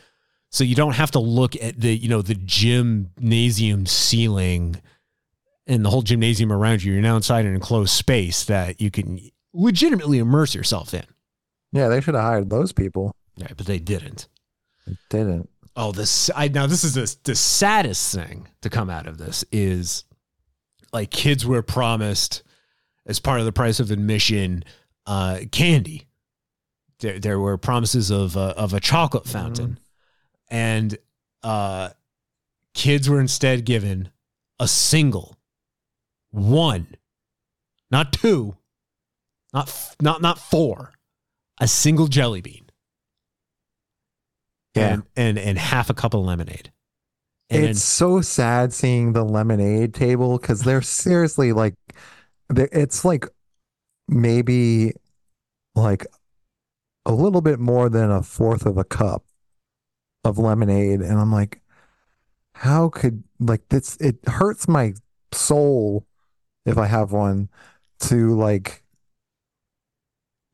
[0.50, 4.82] so you don't have to look at the you know the gymnasium ceiling
[5.68, 9.20] and the whole gymnasium around you you're now inside an enclosed space that you can
[9.54, 11.04] legitimately immerse yourself in
[11.72, 13.16] Yeah, they should have hired those people.
[13.40, 14.28] right but they didn't
[14.88, 15.50] They didn't.
[15.76, 19.46] Oh, this I now this is the the saddest thing to come out of this
[19.54, 20.04] is
[20.94, 22.44] like kids were promised
[23.06, 24.64] as part of the price of admission
[25.06, 26.08] uh candy.
[27.00, 29.80] There there were promises of uh, of a chocolate fountain
[30.50, 30.98] and
[31.44, 31.90] uh
[32.74, 34.10] kids were instead given
[34.60, 35.38] a single
[36.30, 36.88] one
[37.90, 38.56] not two
[39.54, 40.94] not f- not not four
[41.60, 42.66] a single jelly bean
[44.76, 44.94] Yeah.
[44.94, 46.72] and and and half a cup of lemonade.
[47.52, 51.76] And it's so sad seeing the lemonade table because they're seriously like,
[52.50, 53.28] they- it's like
[54.08, 54.94] maybe
[55.76, 56.06] like
[57.06, 59.24] a little bit more than a fourth of a cup
[60.24, 61.02] of lemonade.
[61.02, 61.62] And I'm like,
[62.56, 63.98] how could like this?
[63.98, 64.94] It hurts my
[65.34, 66.06] soul,
[66.66, 67.50] if I have one,
[68.02, 68.84] to like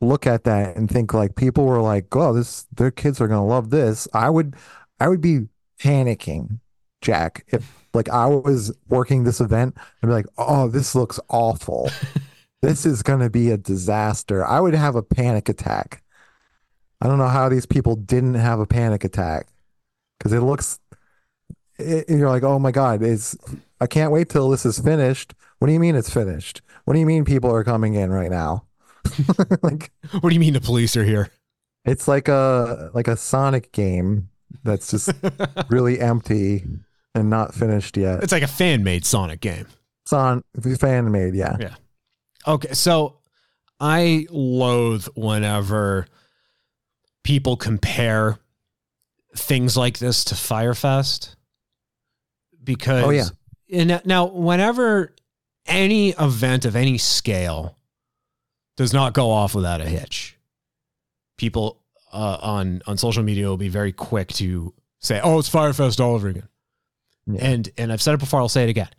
[0.02, 3.46] look at that and think like people were like, "Oh, this their kids are gonna
[3.46, 4.56] love this." I would,
[5.00, 5.48] I would be
[5.82, 6.60] panicking,
[7.02, 9.76] Jack, if like I was working this event.
[10.02, 11.90] I'd be like, "Oh, this looks awful.
[12.62, 16.04] this is gonna be a disaster." I would have a panic attack.
[17.02, 19.48] I don't know how these people didn't have a panic attack
[20.18, 20.80] because it looks.
[21.78, 23.36] It, you're like, "Oh my god, it's."
[23.80, 25.36] I can't wait till this is finished.
[25.60, 26.62] What do you mean it's finished?
[26.86, 28.66] What do you mean people are coming in right now?
[29.62, 31.30] like What do you mean the police are here?
[31.86, 34.30] it's like a like a Sonic game
[34.64, 35.12] that's just
[35.70, 36.66] really empty
[37.18, 38.24] and not finished yet.
[38.24, 39.68] It's like a fan made Sonic game.
[40.08, 40.44] Son
[40.80, 41.58] fan made, yeah.
[41.60, 41.76] Yeah.
[42.48, 43.18] Okay, so
[43.80, 46.08] I loathe whenever
[47.24, 48.38] people compare
[49.36, 51.36] things like this to Fyre Fest
[52.64, 53.26] because Oh, yeah.
[53.72, 55.14] and now whenever
[55.66, 57.78] any event of any scale
[58.78, 60.38] does not go off without a hitch,
[61.38, 65.74] people uh, on on social media will be very quick to say, "Oh, it's Fyre
[65.74, 66.48] Fest all over again."
[67.28, 67.40] Yeah.
[67.46, 68.90] And and I've said it before, I'll say it again.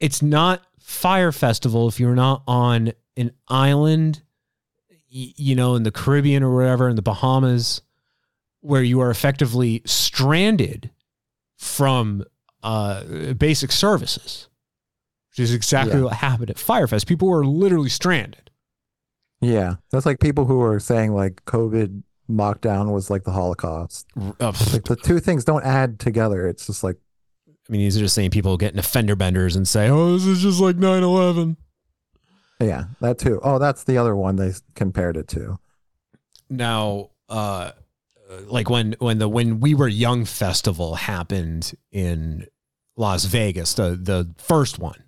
[0.00, 4.22] It's not Fyre Festival if you're not on an island,
[5.08, 7.82] you know, in the Caribbean or wherever, in the Bahamas,
[8.60, 10.90] where you are effectively stranded
[11.56, 12.24] from
[12.62, 14.48] uh, basic services,
[15.30, 16.04] which is exactly Yeah.
[16.04, 17.06] what happened at Fyre Fest.
[17.06, 18.50] People were literally stranded.
[19.40, 19.74] Yeah.
[19.90, 24.06] That's like people who are saying like COVID lockdown was like the Holocaust.
[24.16, 26.46] Uh, Like the two things don't add together.
[26.48, 26.96] It's just like
[27.68, 30.26] I mean, these are just saying people get into fender benders and say, oh, this
[30.26, 31.56] is just like 9 11.
[32.60, 33.40] yeah, that too.
[33.42, 35.58] Oh, that's the other one they compared it to.
[36.50, 37.70] now uh
[38.46, 42.46] like when when the when we were young festival happened in
[42.96, 45.02] Las Vegas the the first one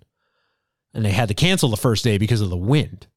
[0.93, 3.07] and they had to cancel the first day because of the wind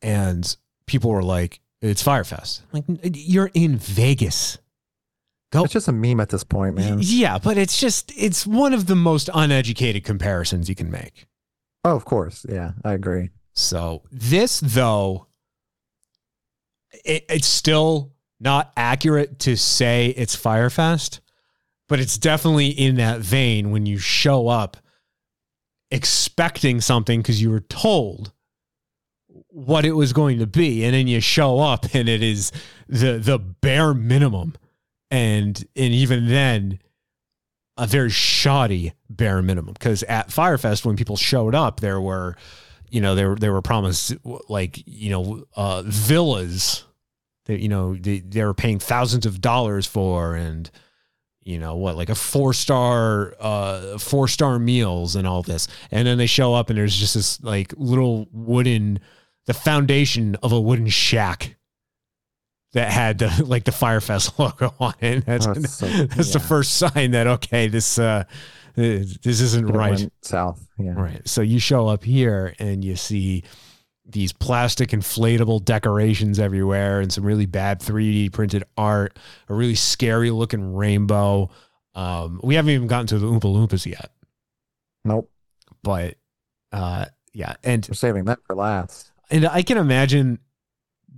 [0.00, 4.58] and people were like it's Fyre Fest like you're in Vegas
[5.52, 6.98] go It's just a meme at this point, man.
[7.00, 11.26] yeah but it's just it's one of the most uneducated comparisons you can make
[11.84, 12.46] Oh, of course.
[12.48, 13.30] Yeah, I agree.
[13.54, 15.26] So this though,
[17.04, 21.20] it, it's still not accurate to say it's Fyre Fest,
[21.88, 24.76] but it's definitely in that vein when you show up
[25.90, 28.32] expecting something because you were told
[29.48, 32.52] what it was going to be, and then you show up and it is
[32.88, 34.54] the the bare minimum,
[35.12, 36.80] and and even then.
[37.78, 42.36] A very shoddy bare minimum because at Fyre Fest, when people showed up, there were
[42.92, 44.14] you know there they were promised
[44.48, 46.84] like you know uh villas
[47.46, 50.70] that you know they, they were paying thousands of dollars for and
[51.42, 56.06] you know what like a four star uh four star meals and all this and
[56.06, 59.00] then they show up and there's just this like little wooden
[59.46, 61.56] the foundation of a wooden shack
[62.72, 66.32] that had the, like the Fyre Fest logo on it that's, Oh, it's so- that's
[66.32, 68.24] the first sign that okay this uh
[68.74, 70.66] this isn't It right south.
[70.78, 70.92] Yeah.
[70.94, 71.20] Right.
[71.28, 73.44] So you show up here and you see
[74.06, 79.18] these plastic inflatable decorations everywhere and some really bad 3D printed art,
[79.50, 81.50] a really scary looking rainbow.
[81.94, 84.10] Um, we haven't even gotten to the Oompa Loompas yet,
[85.04, 85.30] Nope.
[85.82, 86.14] but
[86.72, 87.04] uh,
[87.34, 87.54] yeah.
[87.62, 89.12] And We're saving that for last.
[89.30, 90.38] and I can imagine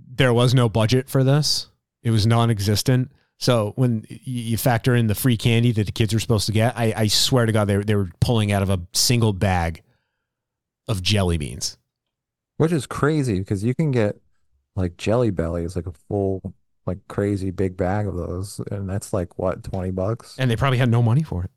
[0.07, 1.67] there was no budget for this.
[2.03, 3.11] It was non-existent.
[3.37, 6.77] So when you factor in the free candy that the kids were supposed to get,
[6.77, 9.81] I, I swear to God, they, they were pulling out of a single bag
[10.87, 11.77] of jelly beans.
[12.57, 14.17] Which is crazy because you can get
[14.75, 16.53] like jelly bellies, like a full,
[16.85, 18.61] like crazy big bag of those.
[18.71, 20.35] And that's like what, 20 bucks?
[20.37, 21.51] And they probably had no money for it.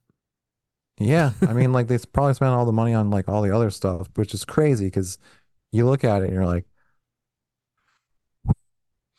[0.98, 1.32] Yeah.
[1.42, 4.08] I mean, like they probably spent all the money on like all the other stuff,
[4.16, 5.18] which is crazy because
[5.70, 6.64] you look at it and you're like,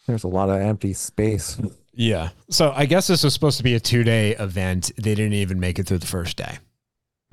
[0.09, 1.57] there's a lot of empty space.
[1.93, 2.29] Yeah.
[2.49, 4.91] So I guess this was supposed to be a two day event.
[4.95, 6.57] They didn't even make it through the first day.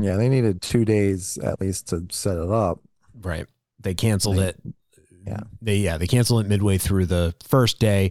[0.01, 0.17] Yeah.
[0.17, 2.81] They needed two days at least to set it up.
[3.21, 3.47] Right.
[3.81, 4.61] They canceled They- it.
[5.27, 5.41] yeah.
[5.63, 8.11] They yeah, they canceled it midway through the first day.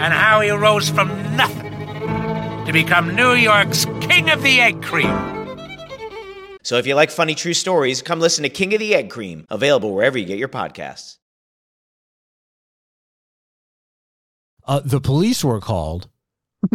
[0.00, 1.72] and how he rose from nothing
[2.66, 5.10] to become New York's King of the Egg Cream.
[6.62, 9.46] So if you like funny true stories, come listen to King of the Egg Cream,
[9.50, 11.18] available wherever you get your podcasts.
[14.64, 16.08] Uh, the police were called.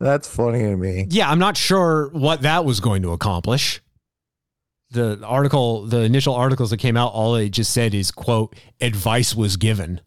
[0.00, 1.06] That's funny to me.
[1.10, 3.80] Yeah, I'm not sure what that was going to accomplish.
[4.90, 9.34] The article, the initial articles that came out, all they just said is, quote, advice
[9.34, 10.00] was given.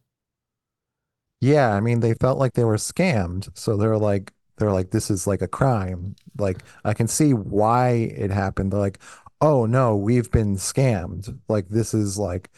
[1.39, 3.50] Yeah, I mean, they felt like they were scammed.
[3.54, 6.15] So they're like, they're like, this is like a crime.
[6.38, 8.71] Like, I can see why it happened.
[8.71, 9.00] They're like,
[9.39, 11.38] oh no, we've been scammed.
[11.47, 12.50] Like, this is like,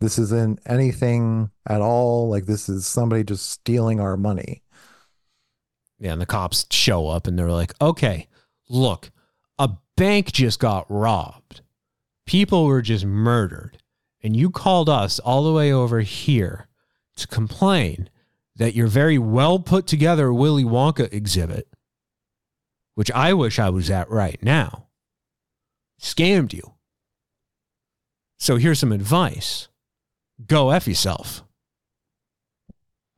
[0.00, 2.28] this isn't anything at all.
[2.28, 4.62] Like, this is somebody just stealing our money.
[6.00, 8.28] Yeah, and the cops show up and they're like, okay,
[8.68, 9.12] look,
[9.58, 11.60] a bank just got robbed.
[12.26, 13.78] People were just murdered.
[14.22, 16.68] And you called us all the way over here
[17.16, 18.08] to complain
[18.56, 21.68] that your very well put together Willy Wonka exhibit,
[22.94, 24.86] which I wish I was at right now,
[26.00, 26.74] scammed you.
[28.38, 29.68] So here's some advice
[30.46, 31.44] go F yourself.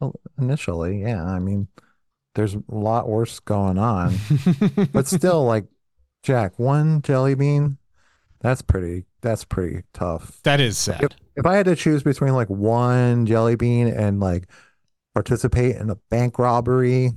[0.00, 1.24] Well, initially, yeah.
[1.24, 1.68] I mean,
[2.34, 4.14] there's a lot worse going on.
[4.92, 5.64] but still, like,
[6.22, 7.78] Jack, one jelly bean,
[8.40, 10.40] that's pretty, that's pretty tough.
[10.42, 11.02] That is sad.
[11.02, 14.48] If, if I had to choose between like one jelly bean and like
[15.16, 17.10] participate in a bank robbery,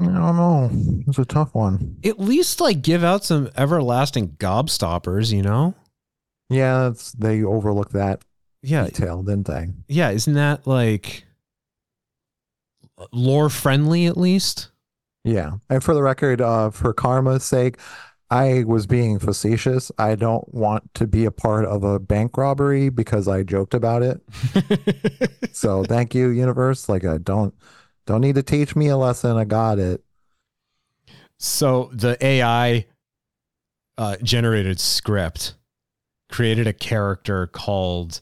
[0.00, 0.70] I don't know.
[1.08, 1.96] It's a tough one.
[2.04, 5.74] At least like give out some everlasting gobstoppers, you know?
[6.50, 8.22] Yeah, that's, they overlook that
[8.62, 8.84] yeah.
[8.84, 9.66] detail, didn't they?
[9.88, 11.24] Yeah, isn't that like
[13.10, 14.70] lore friendly at least?
[15.24, 15.54] Yeah.
[15.68, 17.78] And for the record, uh, for karma's sake,
[18.30, 19.90] I was being facetious.
[19.98, 24.02] I don't want to be a part of a bank robbery because I joked about
[24.02, 24.20] it.
[25.52, 26.88] so thank you, universe.
[26.88, 27.54] Like I don't
[28.06, 29.36] don't need to teach me a lesson.
[29.36, 30.04] I got it.
[31.38, 32.86] So the AI
[33.98, 35.54] uh, generated script
[36.30, 38.20] created a character called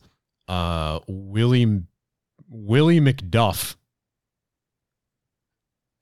[0.48, 1.82] uh, Willie
[2.48, 3.76] Willie McDuff.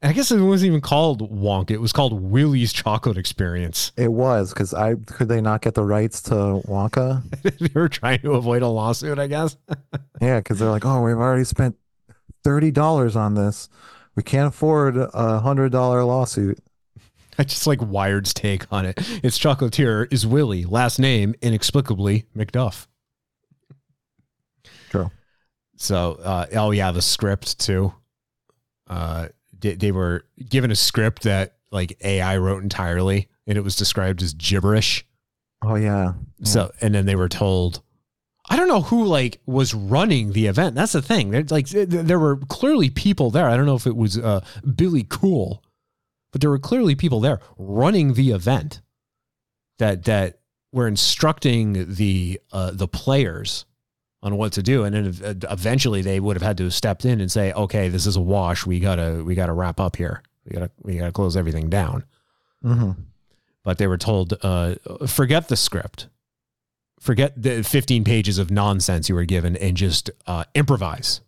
[0.06, 1.72] I guess it wasn't even called Wonka.
[1.72, 3.90] It was called Willie's Chocolate Experience.
[3.96, 7.22] It was because I could they not get the rights to Wonka?
[7.42, 9.56] they were trying to avoid a lawsuit, I guess.
[10.20, 11.76] yeah, because they're like, oh, we've already spent
[12.44, 13.68] thirty dollars on this.
[14.14, 16.60] We can't afford a hundred dollar lawsuit.
[17.36, 18.98] I just like Wired's take on it.
[19.24, 22.86] Its chocolatier is Willie, last name inexplicably McDuff.
[24.88, 25.10] True.
[25.76, 27.92] So, uh, oh yeah, the script too.
[28.86, 29.28] Uh,
[29.66, 34.22] they, they were given a script that like AI wrote entirely, and it was described
[34.22, 35.05] as gibberish.
[35.62, 36.12] Oh yeah.
[36.38, 36.46] yeah.
[36.46, 37.83] So, and then they were told,
[38.48, 40.74] I don't know who like was running the event.
[40.74, 41.31] That's the thing.
[41.31, 43.48] There's like there were clearly people there.
[43.48, 45.62] I don't know if it was uh, Billy Coull,
[46.33, 48.80] but there were clearly people there running the event
[49.78, 50.40] that that
[50.72, 53.64] were instructing the uh, the players
[54.27, 57.20] on what to do, and then eventually they would have had to have stepped in
[57.20, 58.66] and say, "Okay, this is a wash.
[58.66, 60.22] We gotta we gotta wrap up here.
[60.45, 62.05] We gotta we gotta close everything down."
[62.64, 62.93] Mm-hmm.
[63.62, 64.74] But they were told, uh,
[65.07, 66.09] "Forget the script."
[67.01, 71.20] forget the 15 pages of nonsense you were given and just uh, improvise.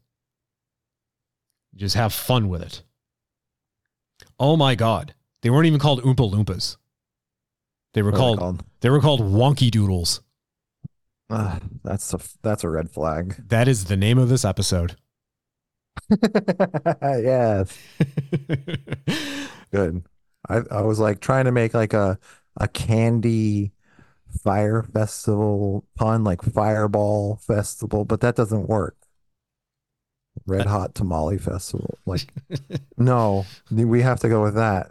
[1.74, 2.82] Just have fun with it.
[4.40, 5.14] Oh my God.
[5.42, 6.76] They weren't even called Oompa Loompas.
[7.94, 10.20] They were called, called, they were called Wonky Doodles.
[11.30, 13.36] Uh, that's a that's a red flag.
[13.48, 14.96] That is the name of this episode.
[17.02, 17.76] yes.
[19.70, 20.04] Good.
[20.48, 22.18] I I was like trying to make like a
[22.56, 23.72] a candy
[24.42, 28.96] Fyre festival pun, like fireball festival, but that doesn't work.
[30.46, 31.98] Red hot tamale festival.
[32.06, 32.32] Like
[32.96, 34.90] no, we have to go with that.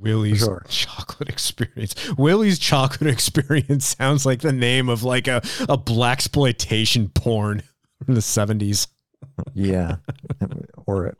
[0.00, 0.64] Willie's Sure.
[0.68, 1.94] chocolate experience.
[2.16, 5.36] Willie's chocolate experience sounds like the name of like a,
[5.68, 7.62] a blaxploitation porn
[8.04, 8.88] from the seventies.
[9.54, 9.96] Yeah.
[10.86, 11.14] or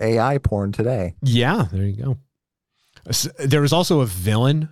[0.00, 1.14] AI porn today.
[1.22, 2.16] Yeah, there you go.
[3.38, 4.68] There was also a villain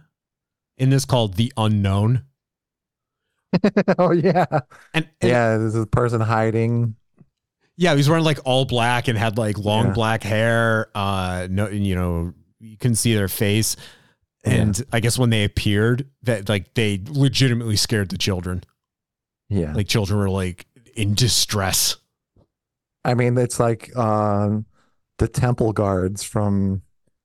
[0.79, 2.25] in this called the Unknown.
[3.99, 4.45] oh yeah.
[4.95, 6.97] And, yeah, this is a person hiding.
[7.77, 9.93] Yeah, he was wearing like all black and had like long Yeah.
[9.93, 10.91] black hair.
[10.95, 13.77] Uh, no, you know, you couldn't see their face.
[14.45, 18.63] And I guess when they appeared, that like they legitimately scared the children.
[19.49, 19.73] Yeah.
[19.73, 21.97] Like children were like in distress.
[23.05, 24.67] I mean, it's like um,
[25.19, 26.83] the temple guards from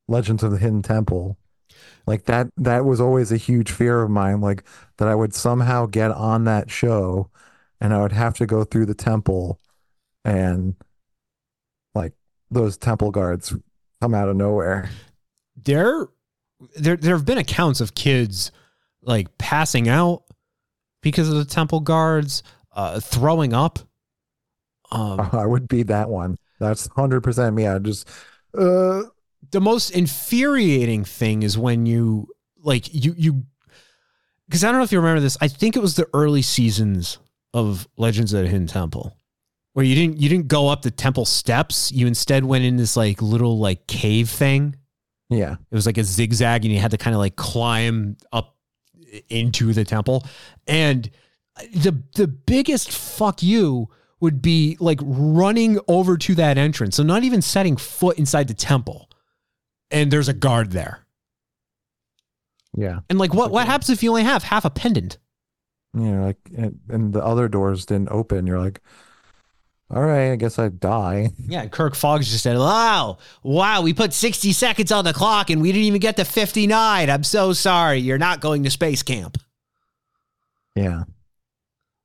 [0.07, 1.38] Legends of the Hidden Temple.
[2.07, 4.63] Like that that was always a huge fear of mine, like
[4.97, 7.29] that I would somehow get on that show
[7.79, 9.59] and I would have to go through the temple
[10.25, 10.75] and
[11.95, 12.13] like
[12.49, 13.55] those temple guards
[14.01, 14.89] come out of nowhere.
[15.64, 16.07] There,
[16.76, 18.51] there, there have been accounts of kids
[19.01, 20.24] like passing out
[21.01, 22.43] because of the temple guards,
[22.74, 23.80] uh, throwing up.
[24.91, 26.38] Um, I would be that one.
[26.59, 27.68] That's 100% me.
[27.68, 28.07] I just
[28.57, 29.03] uh
[29.51, 32.28] the most infuriating thing is when you
[32.62, 33.43] like you you
[34.47, 35.38] because I don't know if you remember this.
[35.41, 37.18] I think it was the early seasons
[37.53, 39.16] of Legends of the Hidden Temple
[39.74, 41.91] where you didn't you didn't go up the temple steps.
[41.91, 44.76] You instead went in this like little like cave thing.
[45.32, 45.53] Yeah.
[45.53, 48.57] It was like a zigzag, and you had to kind of like climb up
[49.29, 50.25] into the temple.
[50.67, 51.09] And
[51.73, 56.95] the the biggest fuck you would be like running over to that entrance.
[56.95, 59.09] So not even setting foot inside the temple.
[59.89, 61.05] And there's a guard there.
[62.77, 62.99] Yeah.
[63.09, 65.17] And like what what happens if you only have half a pendant?
[65.93, 68.47] You know, like and, and the other doors didn't open.
[68.47, 68.82] You're like,
[69.94, 71.32] all right, I guess I die.
[71.48, 75.62] Yeah, Kirk Foggs just said, Wow, wow, we put 60 seconds on the clock and
[75.62, 77.10] we didn't even get to 59.
[77.10, 77.98] I'm so sorry.
[77.98, 79.38] You're not going to space camp.
[80.76, 81.04] Yeah.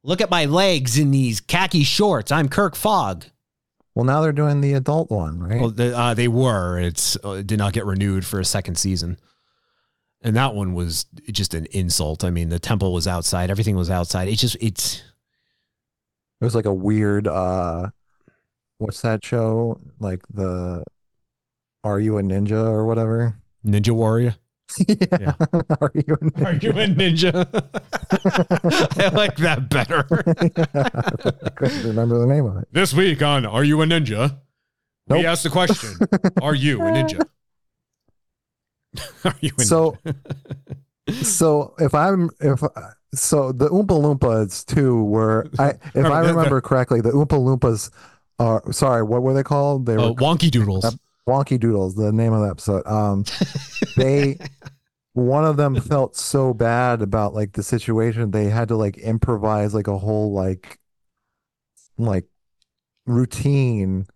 [0.03, 2.33] Look at my legs in these khaki shorts.
[2.33, 3.25] I'm Kirk Fogg.
[3.95, 5.61] Well, now they're doing the adult one, right?
[5.61, 6.79] Well, the, uh, they were.
[6.79, 9.19] It's uh, it did not get renewed for a second season,
[10.21, 12.23] and that one was just an insult.
[12.23, 13.51] I mean, the temple was outside.
[13.51, 14.29] Everything was outside.
[14.29, 15.03] It just it's
[16.41, 17.91] It was like a weird uh
[18.79, 19.81] what's that show?
[19.99, 20.85] Like the
[21.85, 23.37] Are You a Ninja or whatever?
[23.65, 24.37] Ninja Warrior.
[24.89, 25.35] yeah.
[25.81, 26.45] Are you a ninja?
[26.45, 27.33] Are you a ninja?
[29.03, 30.05] I like that better.
[31.45, 32.69] I couldn't remember the name of it.
[32.73, 34.39] This week on Are You a Ninja?
[35.09, 35.21] Nope.
[35.21, 35.95] We asked the question:
[36.43, 37.23] Are you a ninja?
[39.25, 39.97] Are you a So
[41.23, 42.63] so if I'm if
[43.17, 47.91] so the Oompa Loompas too were I if I remember correctly, the Oompa Loompas
[48.39, 49.87] are sorry, what were they called?
[49.87, 50.85] They Uh, were wonky Doodles.
[50.85, 50.91] Uh,
[51.29, 52.87] Wonky Doodles, the name of the episode.
[52.87, 53.25] Um,
[53.97, 54.39] they,
[55.15, 59.75] one of them felt so bad about like the situation, they had to like improvise
[59.75, 60.79] like a whole like,
[61.99, 62.27] like
[63.07, 64.07] routine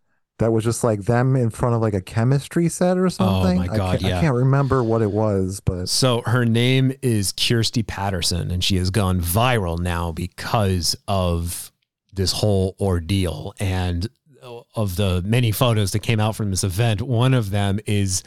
[0.41, 3.59] that was just like them in front of like a chemistry set or something.
[3.59, 4.19] Oh my I God, can't, yeah.
[4.19, 8.77] I can't remember what it was, but So her name is Kirsty Paterson, and she
[8.77, 11.71] has gone viral now because of
[12.13, 13.55] this whole ordeal.
[13.61, 14.09] And
[14.43, 18.23] uh, of the many photos that came out from this event, one of them is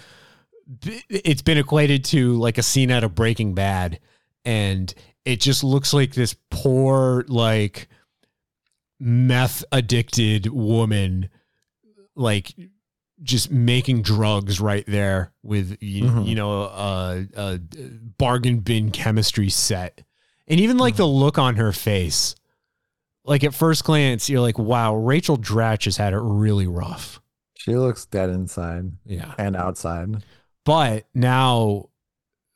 [1.09, 3.99] it's been equated to like a scene out of Breaking Bad,
[4.45, 4.93] and
[5.25, 7.87] it just looks like this poor like
[8.99, 11.29] meth addicted woman
[12.15, 12.53] like
[13.21, 16.27] just making drugs right there with you, Mhm.
[16.27, 17.59] you know a, a
[18.17, 20.03] bargain bin chemistry set
[20.47, 22.35] and even like the look on her face
[23.23, 27.21] like at first glance you're like wow rachel dratch has had it really rough
[27.55, 30.09] she looks dead inside yeah and outside.
[30.65, 31.87] but now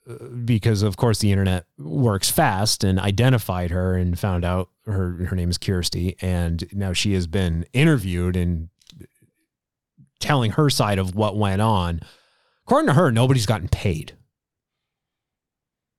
[0.10, 5.12] uh, because of course the internet works fast and identified her and found out her
[5.28, 8.70] her name is Kirsty and now she has been interviewed and
[10.20, 12.02] telling her side of what went on.
[12.66, 14.18] According to her nobody's gotten paid.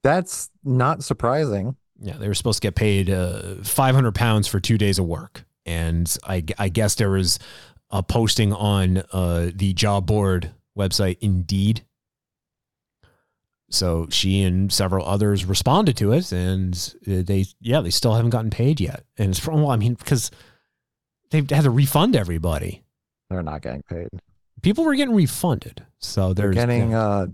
[0.03, 1.77] That's not surprising.
[2.01, 5.45] yeah they were supposed to get paid uh, 500 pounds for two days of work.
[5.67, 7.39] And I, I guess there was
[7.91, 11.85] a posting on uh, the job board website indeed.
[13.71, 18.51] So she and several others responded to it and they yeah they still haven't gotten
[18.51, 19.05] paid yet.
[19.19, 20.31] And it's from well i mean because
[21.31, 22.83] they've had to refund everybody
[23.31, 24.09] They're not getting paid.
[24.63, 27.29] People were getting refunded, so They're getting uh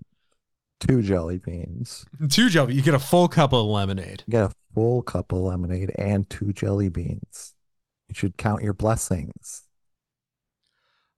[0.81, 2.05] two jelly beans.
[2.31, 2.75] two jelly.
[2.75, 4.25] You get a full cup of lemonade.
[4.27, 7.55] You get a full cup of lemonade and two jelly beans.
[8.09, 9.63] You should count your blessings.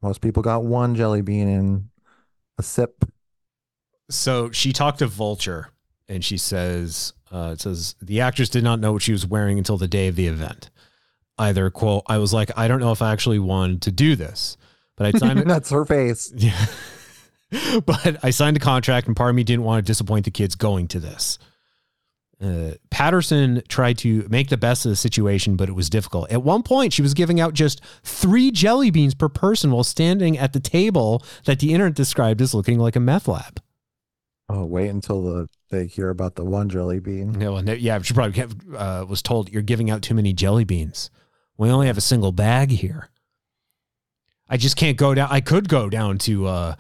[0.02, 1.88] Most people got one jelly bean and
[2.58, 3.04] a sip.
[4.08, 5.70] So she talked to Vulture,
[6.08, 9.58] and she says, uh, "It says the actress did not know what she was wearing
[9.58, 10.70] until the day of the event.
[11.38, 14.56] Either quote, I was like, I don't know if I actually wanted to do this,
[14.97, 15.38] but I signed.
[15.51, 16.32] That's her face.
[16.34, 16.66] Yeah.
[17.86, 20.55] but I signed a contract, and part of me didn't want to disappoint the kids
[20.55, 21.38] going to this.
[22.42, 26.30] Uh, Paterson tried to make the best of the situation, but it was difficult.
[26.30, 30.36] At one point, she was giving out just three jelly beans per person while standing
[30.36, 33.61] at the table that the internet described as looking like a meth lab.
[34.49, 37.32] Oh, wait until the they hear about the one jelly bean.
[37.32, 40.64] No, and yeah, she probably kept, uh, was told you're giving out too many jelly
[40.64, 41.11] beans.
[41.57, 43.09] We only have a single bag here.
[44.49, 45.28] I just can't go down.
[45.30, 46.74] I could go down to, uh,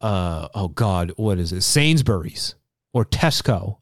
[0.00, 1.62] uh, oh God, what is it?
[1.62, 2.54] Sainsbury's
[2.92, 3.78] or Tesco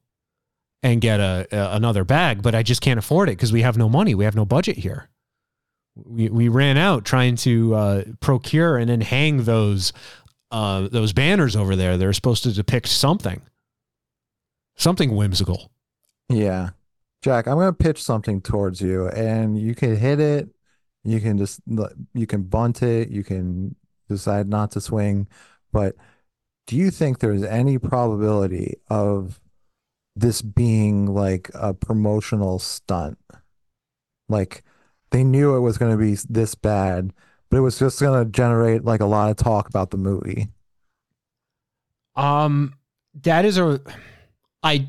[0.82, 3.76] and get a, a another bag, but I just can't afford it because we have
[3.76, 4.14] no money.
[4.14, 5.08] We have no budget here.
[5.94, 9.92] We we ran out trying to uh, procure and then hang those
[10.50, 11.96] uh, those banners over there.
[11.96, 13.42] They're supposed to depict something,
[14.76, 15.70] something whimsical.
[16.28, 16.70] Yeah.
[17.22, 20.48] Jack, I'm going to pitch something towards you and you can hit it.
[21.06, 21.60] You can just,
[22.14, 23.10] you can bunt it.
[23.10, 23.76] You can
[24.08, 25.28] decide not to swing.
[25.72, 25.94] But
[26.66, 29.40] do you think there's any probability of
[30.14, 33.18] this being like a promotional stunt?
[34.28, 34.64] Like
[35.10, 37.12] they knew it was going to be this bad,
[37.50, 40.48] but it was just going to generate like a lot of talk about the movie.
[42.16, 42.74] Um,
[43.22, 43.80] that is a,
[44.62, 44.88] I,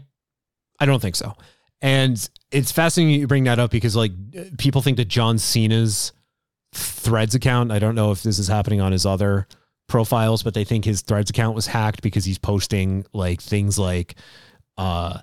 [0.80, 1.36] I don't think so.
[1.82, 4.12] And it's fascinating you bring that up because like
[4.58, 6.12] people think that John Cena's
[6.74, 7.72] Threads account.
[7.72, 9.48] I don't know if this is happening on his other
[9.88, 14.16] profiles, but they think his Threads account was hacked because he's posting like things like,
[14.78, 15.20] uh,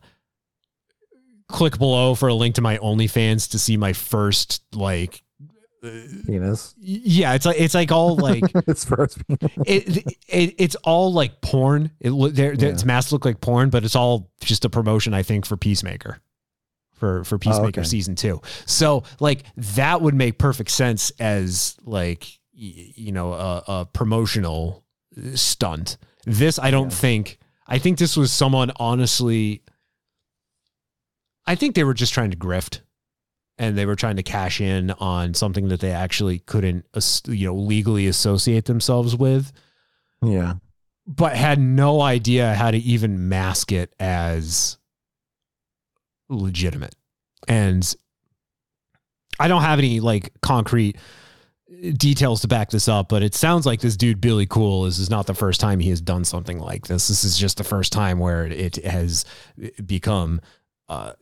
[1.48, 5.22] click below for a link to my OnlyFans to see my first like
[6.26, 6.74] penis.
[6.78, 9.18] Yeah, it's like it's like all like it's first
[9.66, 11.90] it, it it's all like porn.
[12.00, 12.68] It look there Yeah.
[12.68, 16.20] it's masked look like porn, but it's all just a promotion I think for Peacemaker.
[17.04, 17.88] For for oh, Peacemaker okay.
[17.88, 18.40] season 2.
[18.64, 22.24] So like that would make perfect sense as like
[22.54, 24.84] y- you know a, a promotional
[25.34, 25.98] stunt.
[26.24, 29.62] This I don't think I think this was someone honestly
[31.46, 32.80] I think they were just trying to grift
[33.58, 36.86] and they were trying to cash in on something that they actually couldn't
[37.28, 39.52] you know legally associate themselves with
[40.22, 40.54] Yeah.
[41.06, 44.78] but had no idea how to even mask it as
[46.28, 46.94] legitimate.
[47.48, 47.94] And
[49.40, 50.96] i don't have any like concrete
[51.96, 55.10] details to back this up but it sounds like this dude billy coull is, is
[55.10, 57.08] not the first time he has done something like this.
[57.08, 59.24] This is just the first time where it has
[59.84, 60.40] become
[60.88, 61.14] uh,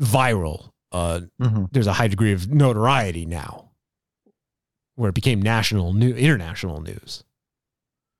[0.00, 0.70] viral.
[0.92, 1.68] Uh, Mhm.
[1.72, 3.72] there's a high degree of notoriety now
[4.94, 7.24] where it became national new international news.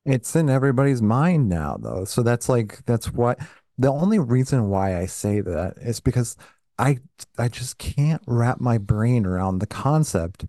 [0.05, 2.03] It's in everybody's mind now, though.
[2.05, 3.35] So that's like that's why
[3.77, 6.37] the only reason why I say that is because
[6.77, 6.99] I
[7.37, 10.45] I just can't wrap my brain around the concept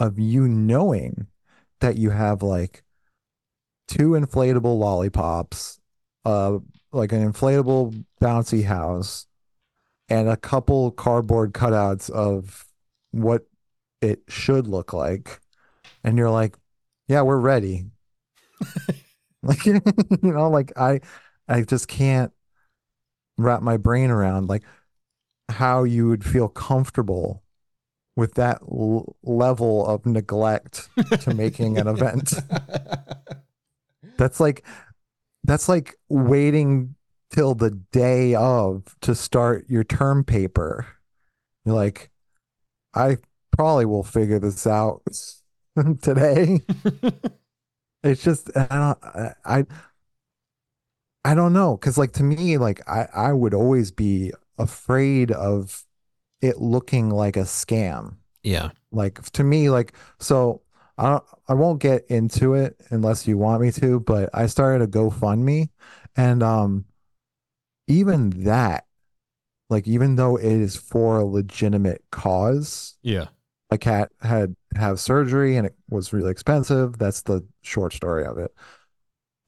[0.00, 1.26] of you knowing
[1.80, 2.84] that you have like
[3.86, 5.80] two inflatable lollipops,
[6.24, 6.58] uh,
[6.92, 9.26] like an inflatable bouncy house,
[10.08, 12.66] and a couple cardboard cutouts of
[13.12, 13.46] what
[14.00, 15.40] it should look like,
[16.04, 16.56] and you're like,
[17.08, 17.86] yeah, we're ready.
[19.42, 19.80] like you
[20.22, 21.00] know like i
[21.48, 22.32] i just can't
[23.38, 24.64] wrap my brain around like
[25.48, 27.42] how you would feel comfortable
[28.16, 30.88] with that l- level of neglect
[31.20, 32.34] to making an event.
[34.18, 34.64] That's like
[35.44, 36.96] that's like waiting
[37.30, 40.86] till the day of to start your term paper.
[41.64, 42.10] You're like
[42.94, 43.18] i
[43.52, 45.02] probably will figure this out
[46.02, 46.60] today.
[48.04, 49.66] It's just I don't I
[51.30, 55.84] I, don't know because like to me like I I would always be afraid of
[56.40, 58.16] it looking like a scam.
[58.42, 60.62] yeah Like to me like so
[60.96, 64.82] I don't, I won't get into it unless you want me to, but I started
[64.82, 65.68] a GoFundMe
[66.16, 66.84] and um
[67.86, 68.84] even that
[69.70, 73.26] like even though it is for a legitimate cause yeah
[73.70, 76.98] my cat had have surgery and it was really expensive.
[76.98, 78.54] That's the short story of it.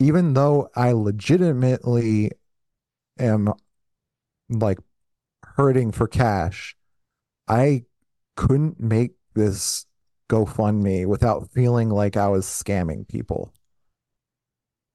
[0.01, 2.33] Even though I legitimately
[3.19, 3.53] am
[4.49, 4.79] like
[5.45, 6.75] hurting for cash,
[7.47, 7.85] I
[8.35, 9.87] couldn't make this
[10.31, 13.53] GoFundMe without feeling like I was scamming people.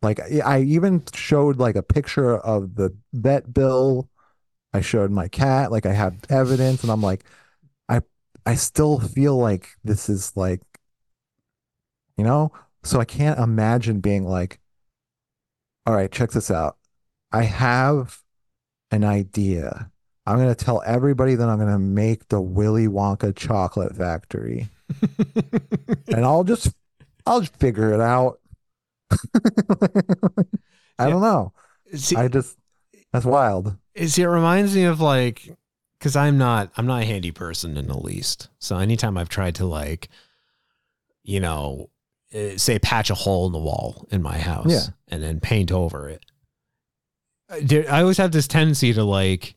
[0.01, 4.09] Like I even showed like a picture of the vet bill.
[4.73, 7.25] I showed my cat, like I have evidence, and I'm like,
[7.89, 8.01] I
[8.45, 10.61] I still feel like this is like,
[12.17, 12.51] you know,
[12.83, 14.59] so I can't imagine being like,
[15.85, 16.77] all right, check this out.
[17.31, 18.21] I have
[18.91, 19.91] an idea.
[20.25, 24.69] I'm gonna tell everybody that I'm gonna make the Willy Wonka chocolate factory.
[26.07, 26.73] and I'll just
[27.25, 28.39] I'll just figure it out.
[30.97, 31.53] I don't know.
[31.93, 32.57] See, I just
[33.15, 33.77] that's wild.
[34.07, 35.49] See, it reminds me of like,
[35.97, 38.49] because I'm not, I'm not a handy person in the least.
[38.59, 40.09] So anytime I've tried to like,
[41.23, 41.89] you know,
[42.57, 44.81] say patch a hole in the wall in my house, Yeah.
[45.07, 46.25] and then paint over it.
[47.49, 49.55] uh, I always have this tendency to like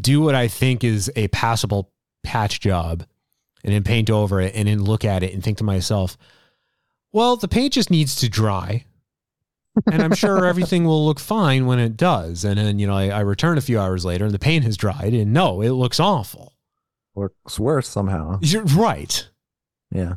[0.00, 1.90] do what I think is a passable
[2.24, 3.04] patch job,
[3.64, 6.16] and then paint over it, and then look at it and think to myself,
[7.12, 8.84] well, the paint just needs to dry
[9.90, 12.44] and I'm sure everything will look fine when it does.
[12.44, 14.76] And then, you know, I, I return a few hours later and the paint has
[14.76, 16.52] dried and no, it looks awful.
[17.14, 18.38] Looks worse somehow.
[18.42, 19.26] You're right.
[19.90, 20.14] Yeah.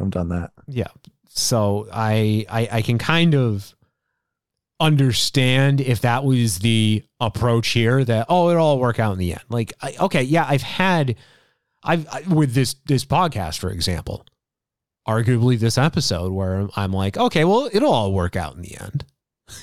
[0.00, 0.50] I've done that.
[0.68, 0.88] Yeah.
[1.28, 3.74] So I, I, I can kind of
[4.80, 9.32] understand if that was the approach here that, oh, it'll all work out in the
[9.32, 9.44] end.
[9.48, 11.16] Like, I, okay, yeah, I've had,
[11.82, 14.26] I've, I, with this, this podcast, for example,
[15.06, 19.04] arguably this episode where I'm like, okay, well, it'll all work out in the end,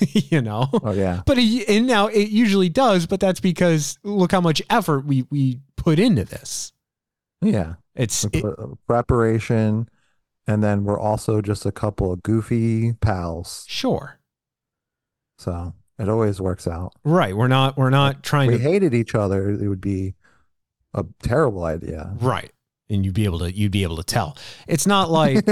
[0.30, 0.68] you know?
[0.72, 1.22] Oh yeah.
[1.26, 5.26] But it, and now it usually does, but that's because look how much effort we
[5.30, 6.72] we put into this.
[7.42, 7.74] Yeah.
[7.94, 8.42] It's pre-
[8.86, 9.88] preparation.
[10.46, 13.64] And then we're also just a couple of goofy pals.
[13.68, 14.18] Sure.
[15.38, 16.92] So it always works out.
[17.04, 17.36] Right.
[17.36, 20.14] We're not we're not trying we to hated each other, it would be
[20.92, 22.14] a terrible idea.
[22.20, 22.50] right.
[22.90, 24.36] And you'd be able to you'd be able to tell.
[24.68, 25.46] It's not like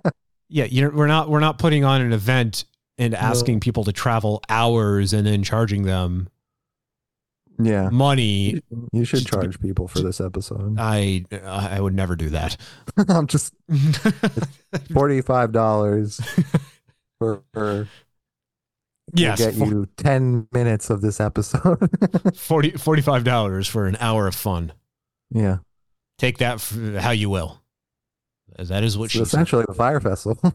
[0.48, 2.64] yeah, you know, we're not we're not putting on an event
[2.96, 6.28] and asking people to travel hours and then charging them
[7.60, 7.88] Yeah.
[7.90, 8.62] money.
[8.92, 10.76] You should charge people for this episode.
[10.80, 12.56] I I would never do that.
[13.08, 13.52] I'm just
[14.92, 16.20] forty-five dollars
[17.18, 17.88] for, for
[19.14, 21.78] Yes, get for- you ten minutes of this episode.
[22.36, 24.72] 40 $45 for an hour of fun.
[25.30, 25.58] yeah,
[26.18, 26.60] Take that
[27.00, 27.60] how you will.
[28.58, 29.26] That is what it's she said.
[29.26, 30.52] essentially a Fyre festival.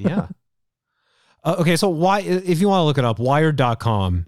[0.00, 0.26] yeah.
[1.42, 4.26] Uh, okay, so why if you want to look it up, wired.com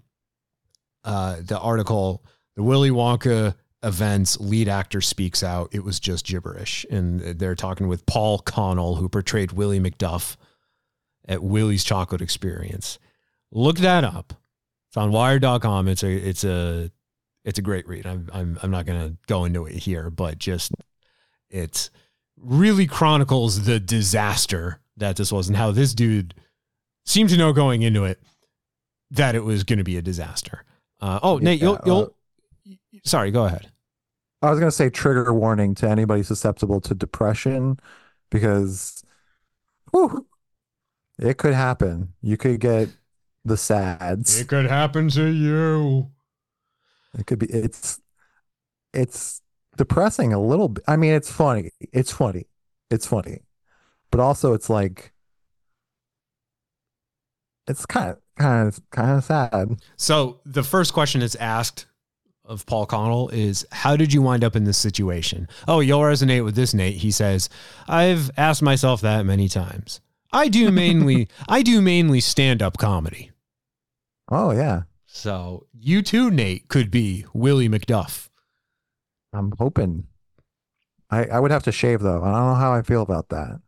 [1.07, 2.23] uh the article,
[2.55, 5.69] the Willy Wonka events lead actor speaks out.
[5.71, 6.85] It was just gibberish.
[6.91, 10.35] And they're talking with Paul Connell, who portrayed Willie McDuff
[11.27, 12.99] at Willie's Chocolate Experience.
[13.51, 14.33] Look that up.
[14.89, 15.87] It's on wired.com.
[15.87, 16.91] It's a it's a
[17.45, 18.05] it's a great read.
[18.05, 20.73] I'm I'm I'm not gonna go into it here, but just
[21.49, 21.89] it
[22.37, 26.33] really chronicles the disaster that this was and how this dude
[27.05, 28.21] seemed to know going into it
[29.11, 30.63] that it was going to be a disaster.
[30.99, 32.15] Uh, oh, Nate, you'll, you'll,
[33.03, 33.71] sorry, go ahead.
[34.41, 37.79] I was gonna say trigger warning to anybody susceptible to depression,
[38.29, 39.03] because
[39.91, 40.27] whew,
[41.19, 42.13] it could happen.
[42.21, 42.89] You could get
[43.43, 44.39] the sads.
[44.39, 46.11] It could happen to you.
[47.17, 47.47] It could be.
[47.47, 47.99] It's
[48.93, 49.41] it's
[49.75, 50.83] depressing a little bit.
[50.87, 51.71] I mean, it's funny.
[51.91, 52.45] It's funny.
[52.91, 53.41] It's funny,
[54.11, 55.13] but also it's like
[57.67, 59.81] it's kind of kind of kind of sad.
[59.95, 61.85] So the first question that's asked
[62.45, 66.43] of Paul Connell is, "How did you wind up in this situation?" Oh, you'll resonate
[66.45, 66.97] with this, Nate.
[66.97, 67.49] He says,
[67.87, 70.01] "I've asked myself that many times.
[70.31, 73.31] I do mainly, I do mainly stand-up comedy.
[74.29, 78.29] Oh yeah, So you too, Nate, could be Willie McDuff.
[79.33, 80.07] I'm hoping.
[81.09, 82.21] I I would have to shave though.
[82.23, 83.61] I don't know how I feel about that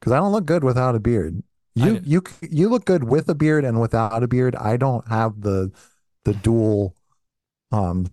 [0.00, 1.42] because I don't look good without a beard.
[1.74, 4.54] You you you look good with a beard and without a beard.
[4.56, 5.72] I don't have the
[6.24, 6.94] the dual.
[7.70, 8.06] Um,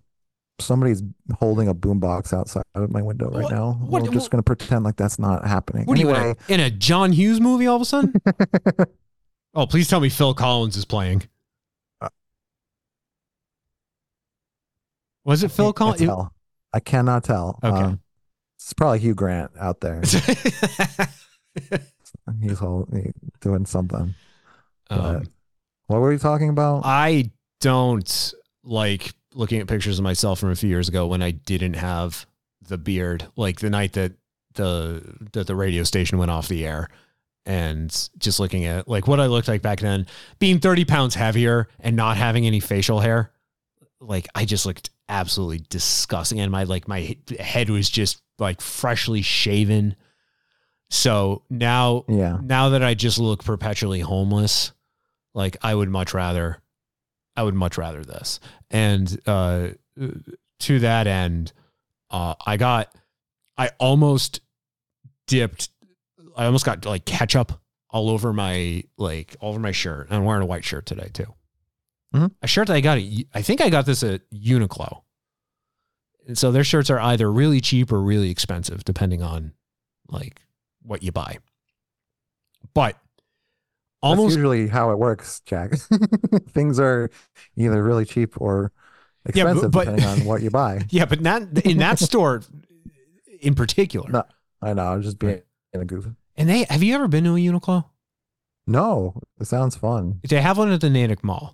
[0.60, 1.03] somebody's
[1.39, 3.74] holding a boombox outside of my window right What- now.
[3.74, 5.86] what- I'm just gonna pretend like that's not happening.
[5.86, 6.39] What anyway, do you want?
[6.49, 8.14] In a John Hughes movie all of a sudden?
[9.53, 11.24] oh, please tell me Phil Collins is playing.
[15.26, 15.99] Was it Phil Collins?
[16.01, 16.34] tell.
[16.74, 17.60] I cannot tell.
[17.64, 17.76] Okay.
[17.84, 17.99] Um,
[18.57, 20.01] it's probably Hugh Grant out there.
[22.41, 24.16] He's all, he- doing something.
[24.89, 25.24] Um,
[25.88, 26.82] what were we talking about?
[26.86, 28.34] I don't
[28.64, 32.26] like looking at pictures of myself from a few years ago when I didn't have
[32.68, 33.28] the beard.
[33.36, 34.14] Like the night that
[34.53, 35.01] the
[35.34, 36.89] that the radio station went off the air,
[37.45, 40.07] and just looking at like what I looked like back then,
[40.39, 43.32] being thirty pounds heavier and not having any facial hair,
[43.99, 49.22] like I just looked absolutely disgusting, and my like my head was just like freshly
[49.22, 49.95] shaven.
[50.90, 52.40] So now, Yeah.
[52.42, 54.72] now that I just look perpetually homeless,
[55.34, 56.62] like I would much rather,
[57.36, 58.40] I would much rather this.
[58.72, 59.70] And uh,
[60.62, 61.54] to that end,
[62.10, 62.94] uh, I got,
[63.58, 64.42] I almost
[65.28, 65.70] dipped,
[66.36, 67.60] I almost got like ketchup
[67.92, 70.08] all over my like all over my shirt.
[70.10, 71.34] I'm wearing a white shirt today too.
[72.14, 72.32] Mhm.
[72.42, 75.02] A shirt that I got at, I think I got this at Uniqlo.
[76.28, 79.54] And so their shirts are either really cheap or really expensive, depending on
[80.08, 80.42] like
[80.82, 81.38] what you buy.
[82.74, 83.02] But That's
[84.02, 85.74] almost usually how it works, Jack.
[86.50, 87.10] Things are
[87.56, 88.72] either really cheap or
[89.34, 90.86] Yeah, but- expensive depending on what you buy.
[90.90, 92.42] yeah, but not in that store
[93.42, 94.10] in particular.
[94.10, 94.24] No,
[94.62, 94.86] I know.
[94.88, 95.42] I'm just being
[95.74, 96.08] in a goof.
[96.36, 97.86] And they have you ever been to a Uniqlo?
[98.68, 100.20] No, it sounds fun.
[100.28, 101.54] They have one at the Natick Mall,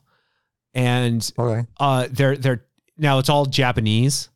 [0.73, 1.65] and Okay.
[1.79, 2.65] uh, they're they're
[2.97, 4.29] now it's all Japanese.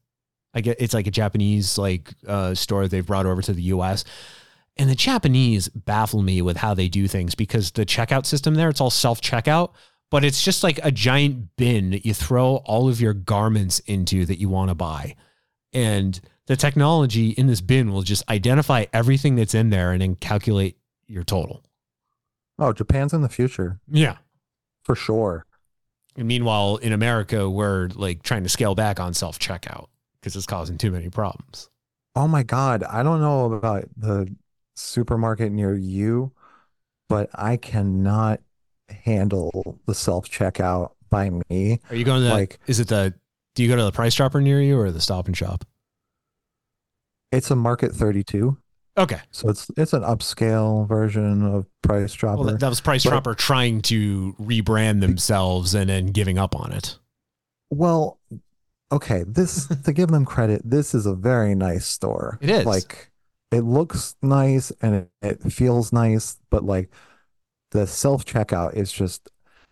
[0.53, 4.05] I get it's like a Japanese like uh, store they've brought over to the U.S.
[4.79, 8.69] And the Japanese baffle me with how they do things because the checkout system there
[8.69, 9.73] it's all self checkout,
[10.09, 14.25] but it's just like a giant bin that you throw all of your garments into
[14.25, 15.15] that you want to buy,
[15.73, 20.15] and the technology in this bin will just identify everything that's in there and then
[20.15, 20.77] calculate
[21.07, 21.61] your total.
[22.57, 24.17] Oh, Japan's in the future Yeah.
[24.81, 25.45] for sure.
[26.15, 29.87] And meanwhile, in America, we're like trying to scale back on self checkout
[30.19, 31.69] because it's causing too many problems.
[32.15, 32.83] Oh my God.
[32.83, 34.33] I don't know about the
[34.79, 36.31] supermarket near you,
[37.07, 38.41] but I cannot
[38.89, 41.79] handle the self checkout by me.
[41.89, 43.13] Are you going to like Is it the?
[43.55, 45.65] Do you go to the Price Chopper near you or the Stop and Shop?
[47.31, 48.57] it's a Market 32.
[48.97, 49.19] Okay.
[49.31, 52.43] So it's it's an upscale version of Price Chopper.
[52.43, 56.71] Well, that, was Price But- Dropper trying to rebrand themselves and then giving up on
[56.71, 56.97] it.
[57.69, 58.19] Well,
[58.91, 62.39] okay, this to give them credit, this is a very nice store.
[62.41, 62.65] It is.
[62.65, 63.08] Like
[63.51, 66.89] it looks nice and it, it feels nice, but like
[67.71, 69.29] the self checkout is just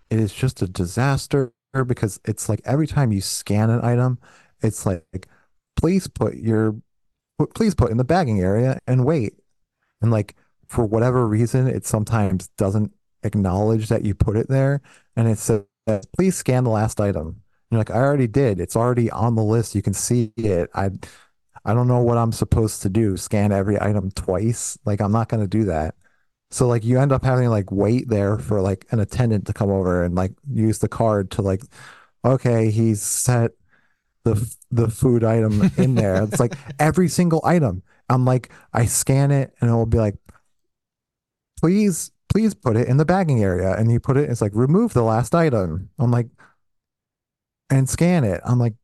[0.10, 1.54] it is just a disaster
[1.88, 4.20] because it's like every time you scan an item,
[4.62, 5.28] it's like
[5.76, 6.76] please put your
[7.56, 9.36] please put in the bagging area and wait.
[10.02, 10.36] And like
[10.68, 14.82] for whatever reason, it sometimes doesn't acknowledge that you put it there
[15.16, 15.64] and it says
[16.16, 17.28] please scan the last item.
[17.28, 17.38] And
[17.72, 18.60] You're like, I already did.
[18.60, 19.76] It's already on the list.
[19.76, 20.70] You can see it.
[20.74, 20.92] I
[21.68, 23.18] I don't know what I'm supposed to do.
[23.18, 24.78] Scan every item twice.
[24.86, 25.96] Like I'm not gonna do that.
[26.50, 29.54] So like you end up having to like wait there for like an attendant to
[29.54, 31.62] come over and like use the card to like,
[32.26, 33.52] okay, he's set
[34.24, 36.24] the the food item in there.
[36.32, 37.84] It's like every single item.
[38.10, 40.16] I'm like, I scan it and it will be like,
[41.60, 43.74] please, please put it in the bagging area.
[43.76, 45.90] And you put it, it's like remove the last item.
[46.00, 46.28] I'm like,
[47.70, 48.42] and scan it.
[48.46, 48.76] I'm like,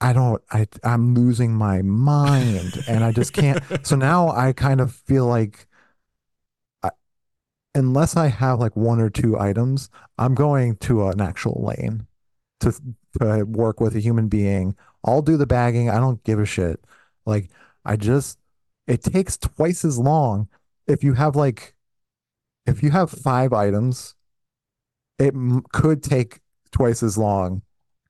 [0.00, 3.62] I don't, I, I'm losing my mind and I just can't.
[3.86, 5.66] so now I kind of feel like,
[6.82, 6.90] I,
[7.74, 9.88] unless I have like one or two items,
[10.18, 12.06] I'm going to an actual lane
[12.60, 12.72] to,
[13.20, 14.76] to work with a human being.
[15.04, 15.90] I'll do the bagging.
[15.90, 16.80] I don't give a shit.
[17.26, 17.50] Like,
[17.84, 18.38] I just,
[18.86, 20.48] it takes twice as long
[20.86, 21.74] if you have like,
[22.66, 24.14] if you have five items,
[25.18, 26.40] it m- could take
[26.70, 27.62] twice as long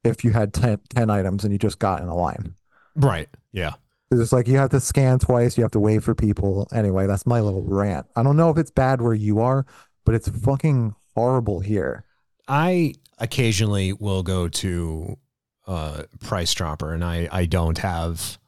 [0.04, 2.54] if you had 10, 10 items and you just got in a line.
[2.94, 3.28] Right.
[3.52, 3.74] Yeah.
[4.10, 6.68] It's like you have to scan twice, you have to wait for people.
[6.72, 8.06] Anyway, that's my little rant.
[8.14, 9.66] I don't know if it's bad where you are,
[10.04, 12.04] but it's fucking horrible here.
[12.46, 15.18] I occasionally will go to
[15.66, 18.38] uh, Price Chopper, and I I don't have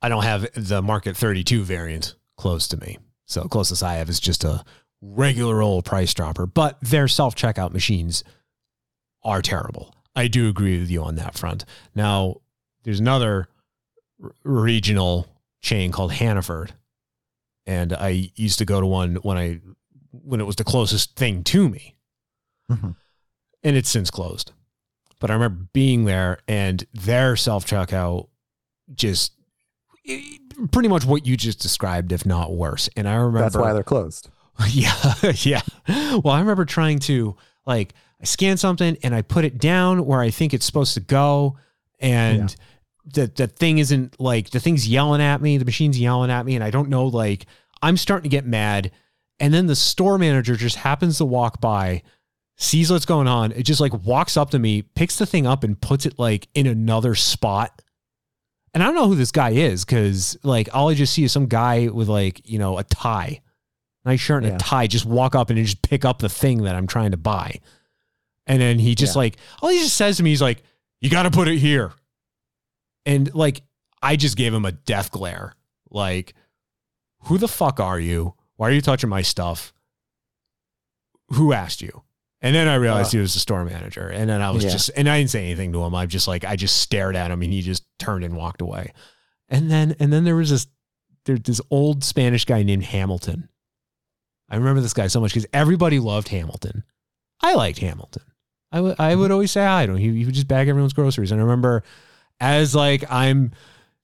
[0.00, 2.98] I don't have the Market 32 variant close to me.
[3.26, 4.64] So closest I have is just a
[5.00, 8.22] regular old Price Chopper, but their self checkout machines
[9.22, 9.94] are terrible.
[10.16, 11.64] I do agree with you on that front.
[11.94, 12.36] Now,
[12.84, 13.48] there's another
[14.22, 15.28] r- regional
[15.62, 16.72] chain called Hannaford,
[17.66, 19.60] and I used to go to one when I
[20.12, 21.94] when it was the closest thing to me
[22.70, 22.96] Mhm.
[23.62, 24.52] and it's since closed.
[25.20, 28.28] But I remember being there and their self checkout
[28.92, 29.32] just
[30.72, 32.88] pretty much what you just described, if not worse.
[32.96, 34.28] And I remember That's why they're closed.
[34.70, 35.62] yeah, yeah.
[35.88, 37.36] Well, I remember trying to
[37.66, 41.00] like I scan something and I put it down where I think it's supposed to
[41.00, 41.56] go,
[41.98, 42.54] and
[43.14, 46.54] the the thing isn't like the thing's yelling at me, the machine's yelling at me,
[46.54, 47.06] and I don't know.
[47.06, 47.46] Like
[47.82, 48.90] I'm starting to get mad,
[49.38, 52.02] and then the store manager just happens to walk by,
[52.58, 53.52] sees what's going on.
[53.52, 56.48] It just like walks up to me, picks the thing up, and puts it like
[56.54, 57.80] in another spot.
[58.74, 61.32] And I don't know who this guy is because like all I just see is
[61.32, 63.40] some guy with like you know a tie
[64.04, 64.56] nice shirt and Yeah.
[64.56, 67.18] a tie, just walk up and just pick up the thing that I'm trying to
[67.18, 67.60] buy.
[68.50, 69.20] And then he just Yeah.
[69.20, 70.62] like, all he just says to me, he's like,
[71.00, 71.92] you got to put it here.
[73.06, 73.62] And like,
[74.02, 75.54] I just gave him a death glare.
[75.90, 76.34] Like,
[77.24, 78.34] Who the fuck are you?
[78.56, 79.72] Why are you touching my stuff?
[81.34, 82.02] Who asked you?
[82.40, 83.18] And then I realized Uh.
[83.18, 84.08] he was the store manager.
[84.08, 84.70] And then I was Yeah.
[84.70, 85.94] just, and I didn't say anything to him.
[85.94, 88.92] I just like, I just stared at him and he just turned and walked away.
[89.48, 90.66] And then, and then there was this,
[91.26, 93.48] there's this old Spanish guy named Hamilton.
[94.48, 96.82] I remember this guy so much because everybody loved Hamilton.
[97.42, 98.22] I liked Hamilton.
[98.72, 99.98] I would I would always say hi to him.
[99.98, 101.32] He, he would just bag everyone's groceries.
[101.32, 101.82] And I remember
[102.40, 103.52] as like I'm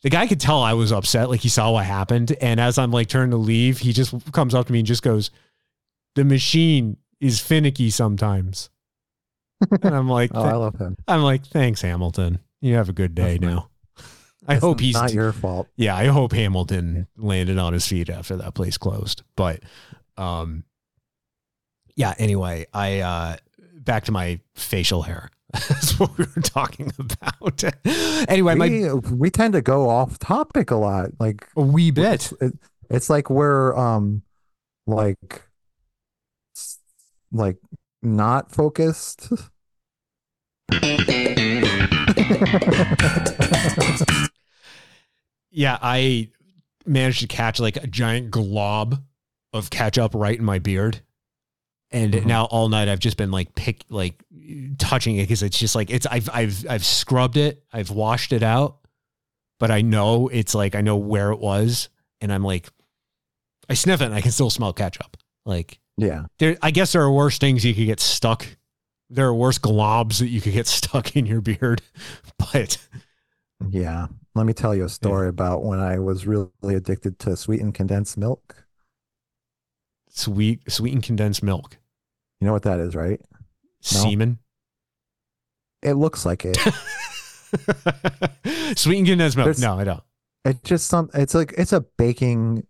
[0.02, 2.36] the guy could tell I was upset, like he saw what happened.
[2.40, 5.02] And as I'm like turning to leave, he just comes up to me and just
[5.02, 5.30] goes,
[6.14, 8.70] The machine is finicky sometimes.
[9.82, 10.96] And I'm like, Oh, I love him.
[11.08, 12.40] I'm like, thanks, Hamilton.
[12.60, 13.70] You have a good day now.
[14.48, 15.66] I hope he's not your fault.
[15.76, 19.22] yeah, I hope Hamilton landed on his feet after that place closed.
[19.36, 19.62] But
[20.16, 20.64] um
[21.96, 23.36] yeah, anyway, I uh
[23.86, 25.30] back to my facial hair.
[25.52, 27.64] That's what we were talking about.
[28.28, 32.14] anyway, my we, we tend to go off topic a lot, like a wee bit.
[32.14, 32.52] It's, it,
[32.90, 34.20] it's like we're um
[34.86, 35.44] like
[37.32, 37.56] like
[38.02, 39.32] not focused.
[45.50, 46.30] yeah, I
[46.84, 49.02] managed to catch like a giant glob
[49.52, 51.00] of ketchup right in my beard.
[51.96, 52.28] And Mm-hmm.
[52.28, 54.22] now all night I've just been like pick like
[54.78, 58.42] touching it because it's just like it's I've I've I've scrubbed it, I've washed it
[58.42, 58.78] out,
[59.58, 61.88] but I know it's like I know where it was,
[62.20, 62.68] and I'm like
[63.68, 65.16] I sniff it and I can still smell ketchup.
[65.46, 66.26] Like Yeah.
[66.38, 68.46] there I guess there are worse things you could get stuck.
[69.08, 71.80] There are worse globs that you could get stuck in your beard.
[72.52, 72.76] But
[73.70, 74.08] Yeah.
[74.34, 78.18] Let me tell you a story about when I was really addicted to sweetened condensed
[78.18, 78.66] milk.
[80.10, 81.78] sweet sweetened condensed milk.
[82.40, 83.20] You know what that is, right?
[83.94, 84.00] No?
[84.02, 84.38] Semen.
[85.82, 86.58] It looks like it.
[88.76, 89.46] Sweetened condensed milk.
[89.46, 90.02] There's- no, I don't.
[90.44, 91.10] It's just some.
[91.14, 92.64] It's like it's a baking,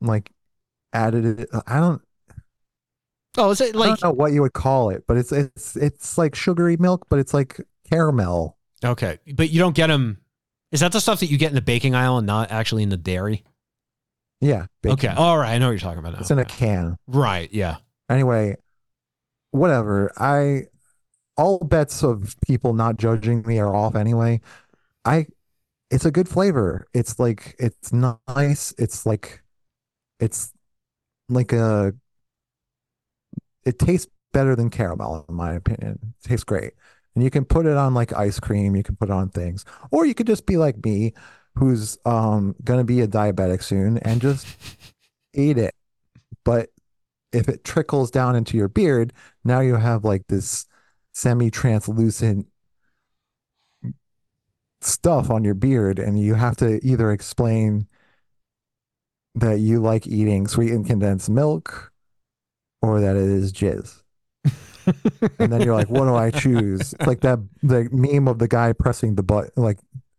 [0.00, 0.30] like
[0.94, 1.46] added.
[1.66, 2.00] I don't.
[3.36, 3.90] Oh, is it like?
[3.90, 7.04] I don't know what you would call it, but it's it's it's like sugary milk,
[7.10, 8.56] but it's like caramel.
[8.82, 10.18] Okay, but you don't get them.
[10.72, 12.88] Is that the stuff that you get in the baking aisle and not actually in
[12.88, 13.44] the dairy?
[14.40, 14.66] Yeah.
[14.86, 16.20] Okay, all right, I know what you're talking about now.
[16.20, 16.96] It's in a can.
[17.06, 17.76] right, yeah.
[18.08, 18.56] Anyway,
[19.54, 20.12] whatever.
[20.18, 20.64] I
[21.36, 24.40] all bets of people not judging me are off anyway.
[25.04, 25.26] I
[25.90, 26.86] it's a good flavor.
[26.94, 28.74] It's like it's nice.
[28.78, 29.42] It's like
[30.20, 30.52] it's
[31.28, 31.94] like a
[33.64, 35.98] it tastes better than caramel in my opinion.
[36.24, 36.72] It tastes great.
[37.14, 39.64] And you can put it on like ice cream, you can put it on things.
[39.90, 41.14] Or you could just be like me
[41.56, 44.46] who's um going to be a diabetic soon and just
[45.34, 45.74] eat it.
[46.44, 46.70] But
[47.34, 49.12] if it trickles down into your beard,
[49.44, 50.66] now you have like this
[51.12, 52.46] semi-translucent
[54.80, 57.86] stuff on your beard and you have to either explain
[59.34, 61.92] that you like eating sweetened condensed milk
[62.82, 64.02] or that it is jizz.
[65.38, 66.92] and then you're like, what do I choose?
[66.92, 69.78] It's like that the meme of the guy pressing the button, like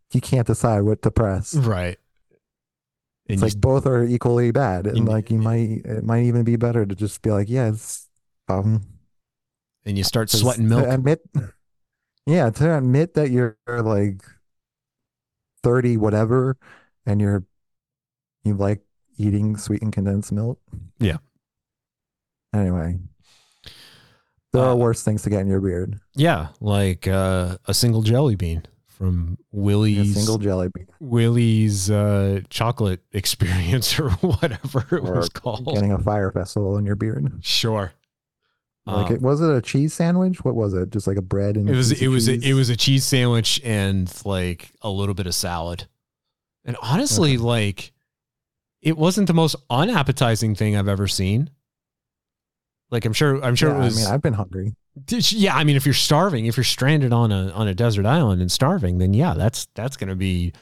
[0.10, 1.54] he can't decide what to press.
[1.54, 1.98] Right.
[3.28, 6.86] It's like both are equally bad, and like you might it might even be better
[6.86, 8.08] to just be like, yeah, it's
[8.48, 8.84] um,
[9.86, 10.88] And you start sweating to milk.
[10.88, 11.22] Admit,
[12.26, 14.24] yeah, to admit that you're like
[15.64, 16.58] thirty whatever,
[17.06, 17.44] and you're
[18.44, 18.82] you like
[19.18, 20.60] eating sweetened condensed milk.
[21.00, 21.18] Yeah.
[22.54, 23.00] Anyway,
[24.54, 26.00] there Uh, are worse things to get in your beard.
[26.16, 28.64] Yeah, like uh, a single jelly bean
[28.98, 30.88] from A Willie's single jelly bean.
[31.00, 35.66] Willie's uh, chocolate experience or whatever it Or was called.
[35.66, 37.32] Getting a Fyre festival in your beard.
[37.42, 37.94] Sure.
[38.86, 40.44] Like Um, it was it a cheese sandwich?
[40.46, 40.92] What was it?
[40.92, 43.60] Just like a bread and It was it was a, it was a cheese sandwich
[43.64, 45.88] and like a little bit of salad.
[46.64, 47.92] And honestly, like
[48.82, 51.50] it wasn't the most unappetizing thing I've ever seen.
[52.92, 54.76] Like I'm sure I'm sure Yeah, it was I mean, I've been hungry.
[55.32, 58.42] yeah, I mean if you're starving, if you're stranded on a on a desert island
[58.42, 60.54] and starving, then yeah, that's that's going to be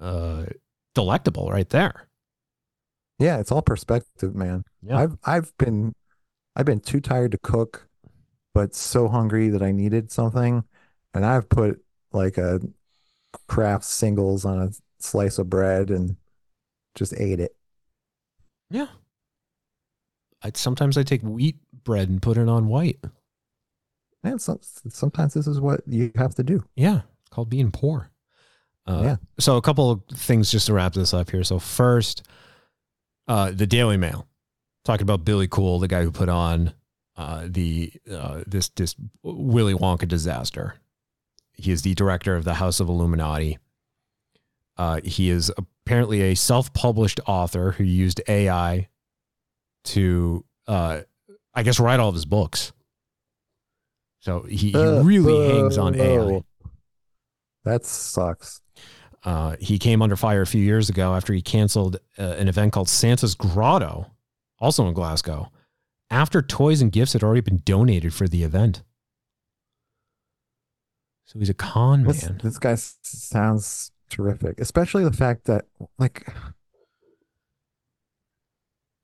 [0.00, 0.46] uh
[0.94, 2.08] delectable right there.
[3.18, 4.64] Yeah, it's all perspective, man.
[4.82, 4.98] Yeah.
[4.98, 5.94] I've I've been
[6.54, 7.88] I've been too tired to cook,
[8.54, 10.64] but so hungry that I needed something,
[11.14, 12.60] and I've put like a
[13.48, 16.16] Kraft singles on a slice of bread and
[16.94, 17.56] just ate it.
[18.70, 18.88] Yeah.
[20.42, 22.98] I sometimes I take wheat bread and put it on white.
[24.22, 26.64] And so, sometimes this is what you have to do.
[26.74, 28.10] Yeah, it's called being poor.
[28.86, 29.16] Uh, Yeah.
[29.38, 31.44] So a couple of things just to wrap this up here.
[31.44, 32.22] So first,
[33.28, 34.26] uh, the Daily Mail
[34.84, 36.72] talking about Billy Coull, the guy who put on
[37.16, 40.76] uh, the uh, this this Willy Wonka disaster.
[41.54, 43.58] He is the director of the House of Illuminati.
[44.76, 48.88] Uh, he is apparently a self-published author who used AI
[49.86, 51.00] to, uh,
[51.54, 52.72] I guess, write all of his books.
[54.20, 56.42] So he, he Uh, really hangs on AI.
[57.64, 58.60] That sucks.
[59.24, 62.72] Uh, he came under fire a few years ago after he canceled uh, an event
[62.72, 64.12] called Santa's Grotto,
[64.60, 65.50] also in Glasgow,
[66.10, 68.82] after toys and gifts had already been donated for the event.
[71.24, 72.40] So he's a con This, man.
[72.42, 75.64] this guy sounds terrific, especially the fact that,
[75.98, 76.32] like,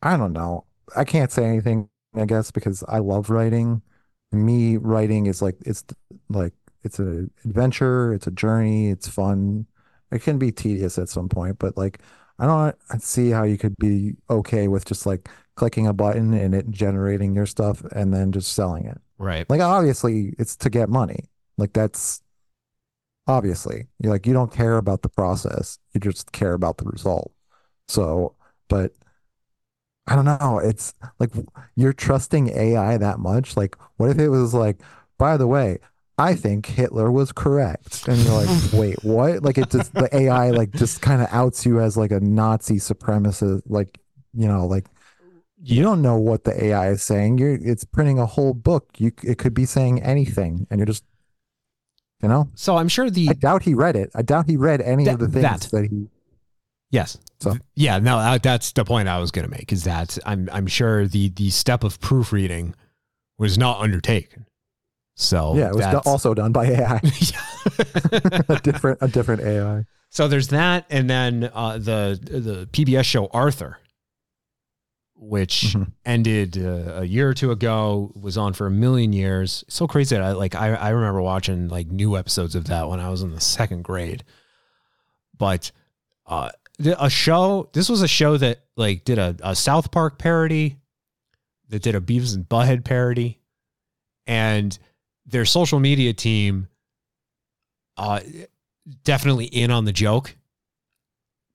[0.01, 0.65] I don't know.
[0.97, 3.83] I can't say anything, I guess, because I love writing.
[4.33, 5.85] Me writing is like, it's
[6.29, 9.67] like, it's an adventure, it's a journey, it's fun.
[10.11, 12.01] It can be tedious at some point, but like,
[12.39, 16.55] I don't see how you could be okay with just like clicking a button and
[16.55, 19.01] it generating your stuff and then just selling it.
[19.19, 19.49] Right.
[19.49, 21.29] Like, obviously, it's to get money.
[21.57, 22.23] Like, that's
[23.27, 27.33] obviously you're like you don't care about the process you just care about the result
[27.87, 28.35] so
[28.69, 28.93] but
[30.07, 30.61] i don't know.
[30.63, 31.31] It's like
[31.77, 33.57] you're trusting ai that much?
[33.57, 34.79] Like what if it was like
[35.19, 35.79] by the way
[36.19, 38.07] i think hitler was correct.
[38.09, 39.43] And you're like wait what?
[39.43, 42.77] Like it just the ai like just kind of outs you as like a nazi
[42.77, 43.99] supremacist like
[44.35, 44.87] you know like
[45.65, 47.39] you don't know what the ai is saying.
[47.39, 48.89] You're it's printing a whole book.
[48.99, 50.67] You it could be saying anything.
[50.71, 51.05] And you're just
[52.23, 52.49] you know?
[52.55, 54.11] So I'm sure the I doubt he read it.
[54.15, 55.71] I doubt he read any of the things that.
[55.71, 56.09] that, he.
[56.93, 57.19] Yes.
[57.41, 59.73] So Yeah, no, that's the point I was going to make.
[59.73, 62.75] Is that I'm I'm sure the the step of proofreading
[63.39, 64.47] was not undertaken.
[65.17, 67.01] So yeah, it was do- also done by AI.
[68.49, 69.85] a different, a different AI.
[70.11, 73.79] So there's that, and then uh, the the PBS show Arthur,
[75.17, 75.75] which
[76.05, 79.65] ended uh, a year or two ago, was on for a million years.
[79.69, 83.09] So crazy I like I, I remember watching like new episodes of that when I
[83.09, 84.23] was in the second grade.
[85.39, 85.73] But
[86.27, 87.69] uh, a show.
[87.73, 90.77] This was a show that like did a, a South Park parody,
[91.69, 93.39] that did a Beavis and Butthead parody,
[94.27, 94.79] and
[95.27, 96.69] their social media team
[97.97, 98.21] uh
[99.05, 100.35] definitely in on the joke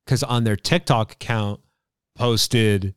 [0.06, 1.60] because on their TikTok account
[2.16, 2.96] posted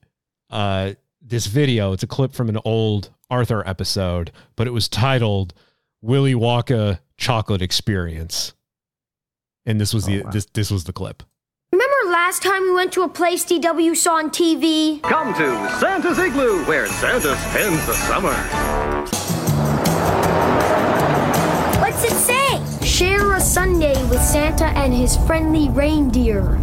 [0.50, 0.92] uh
[1.22, 1.92] this video.
[1.92, 5.54] It's a clip from an old Arthur episode, but it was titled
[6.02, 8.54] Willy Wonka Chocolate Experience.
[9.66, 11.22] And this was the this this was the clip.
[12.10, 15.00] Remember last time we went to a place DW saw on TV?
[15.02, 18.34] Come to Santa's Igloo, where Santa spends the summer.
[21.80, 22.84] What's it say?
[22.84, 26.56] Share a Sunday with Santa and his friendly reindeer.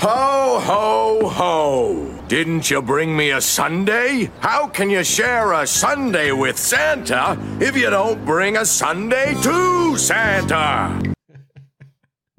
[0.00, 2.24] Ho, ho, ho!
[2.28, 4.30] Didn't you bring me a Sunday?
[4.40, 9.96] How can you share a Sunday with Santa if you don't bring a Sunday to
[9.96, 11.15] Santa?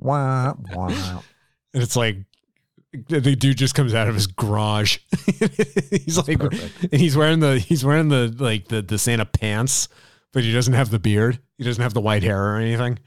[0.08, 1.24] Wow, wow.
[1.74, 2.18] And it's like
[3.10, 4.98] the the dude just comes out of his garage.
[5.92, 9.88] he's like and he's wearing the he's wearing the like the the Santa pants,
[10.34, 11.40] but he doesn't have the beard.
[11.58, 12.98] He doesn't have the white hair or anything.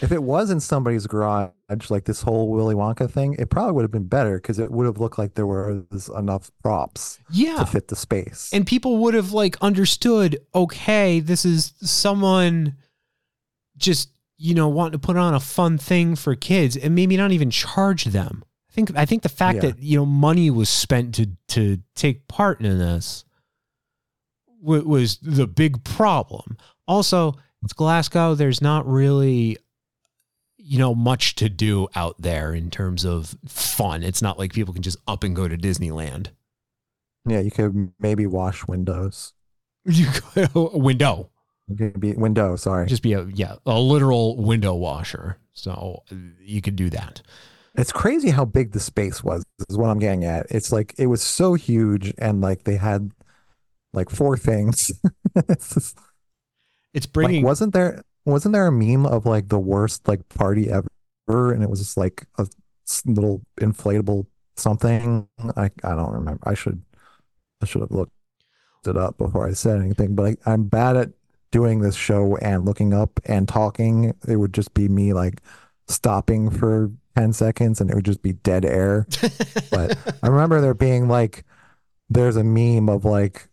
[0.00, 1.50] If it was in somebody's garage,
[1.88, 4.86] like this whole Willy Wonka thing, it probably would have been better because it would
[4.86, 7.56] have looked like there was enough props Yeah.
[7.58, 8.50] to fit the space.
[8.52, 12.76] and people would have like understood okay this is someone
[13.76, 14.10] just
[14.42, 17.50] you know wanting to put on a fun thing for kids and maybe not even
[17.50, 18.42] charge them.
[18.70, 19.70] I think i think the fact Yeah.
[19.70, 23.24] that you know money was spent to to take part in this
[24.62, 26.56] wa- was the big problem.
[26.88, 29.58] Also it's glasgow there's not really
[30.56, 34.02] you know much to do out there in terms of fun.
[34.02, 36.28] It's not like people can just up and go to disneyland.
[37.28, 39.32] Yeah, you could maybe wash windows.
[39.84, 41.29] you could uh, window
[41.76, 42.56] Could be window.
[42.56, 46.02] Sorry, just be a yeah a literal window washer so
[46.40, 47.20] you could do that
[47.76, 50.46] It's crazy how big the space was, is what I'm getting at.
[50.50, 53.12] It's like it was so huge and like they had
[53.92, 54.92] like four things.
[55.48, 55.98] it's just,
[56.94, 60.70] it's like, bringing wasn't there wasn't there a meme of like the worst like party
[60.70, 62.46] ever and it was just like a
[63.06, 65.28] little inflatable something.
[65.56, 66.40] I I don't remember.
[66.48, 66.82] I should
[67.62, 68.12] I should have looked
[68.86, 71.10] it up before I said anything, but I, I'm bad at
[71.52, 74.14] doing this show and looking up and talking.
[74.28, 75.40] It would just be me like
[75.88, 79.06] stopping for 10 seconds and it would just be dead air.
[79.70, 81.44] but I remember there being like
[82.08, 83.48] there's a meme of like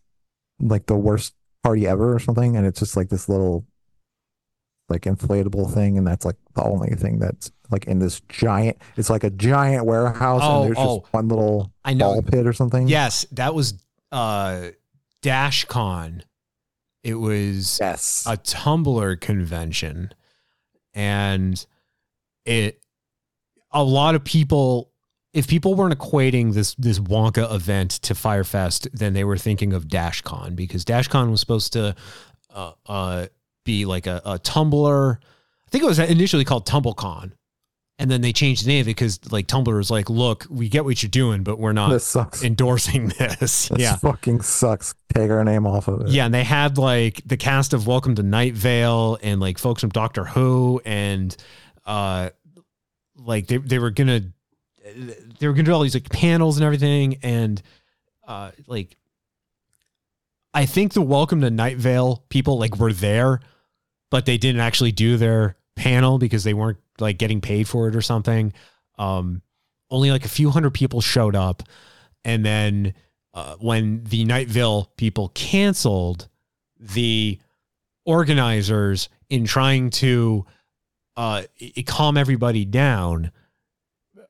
[0.60, 3.64] like the worst party ever or something and it's just like this little
[4.88, 9.10] like inflatable thing and that's like the only thing that's like in this giant it's
[9.10, 11.00] like a giant warehouse Oh, and there's oh.
[11.00, 12.14] just one little I know.
[12.14, 12.88] ball pit or something.
[12.88, 13.74] yes that was
[14.12, 14.68] uh
[15.22, 16.22] dashcon
[17.02, 20.12] it was yes a tumblr convention
[20.94, 21.66] and
[22.44, 22.82] it
[23.72, 24.90] a lot of people
[25.34, 29.72] if people weren't equating this this Wonka event to Fyre Fest, then they were thinking
[29.72, 31.94] of DashCon because DashCon was supposed to
[32.52, 33.26] uh, uh,
[33.64, 35.16] be like a, a Tumblr.
[35.16, 37.32] I think it was initially called TumblrCon,
[37.98, 41.02] and then they changed the name because like Tumblr was like, "Look, we get what
[41.02, 44.94] you're doing, but we're not This endorsing this." This yeah, fucking sucks.
[45.12, 46.08] Take our name off of it.
[46.08, 49.80] yeah, and they had like the cast of Welcome to Night Vale and like folks
[49.80, 51.36] from Doctor Who and
[51.86, 52.30] uh
[53.16, 54.20] like they they were gonna
[55.40, 57.60] they were gonna do all these like panels and everything and
[58.26, 58.96] uh like
[60.54, 63.40] I think the Welcome to Night Vale people like were there,
[64.10, 67.96] but they didn't actually do their panel because they weren't like getting paid for it
[67.96, 68.52] or something.
[68.98, 69.42] Um
[69.90, 71.62] only like a few hundred people showed up
[72.24, 72.94] and then
[73.38, 76.28] uh, when the Night Vale people canceled,
[76.78, 77.38] the
[78.04, 80.44] organizers, in trying to
[81.16, 81.42] uh,
[81.86, 83.30] calm everybody down,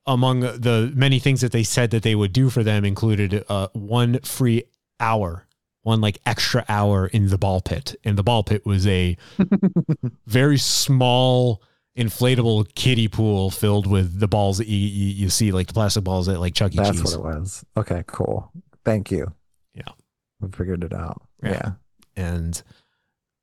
[0.07, 3.69] among the many things that they said that they would do for them included uh,
[3.73, 4.65] one free
[5.01, 5.47] hour,
[5.89, 7.97] one like extra hour in the ball pit.
[8.05, 9.17] And the ball pit was a
[10.27, 11.63] very small
[11.97, 16.05] inflatable kiddie pool filled with the balls that you, you, you see, like the plastic
[16.05, 16.77] balls that like Chuck E.
[16.77, 17.17] That's Cheese.
[17.17, 17.65] what it was.
[17.77, 18.53] Okay, cool.
[18.85, 19.33] Thank you.
[19.75, 19.93] Yeah.
[20.41, 21.23] We figured it out.
[21.43, 21.73] Yeah.
[22.17, 22.63] And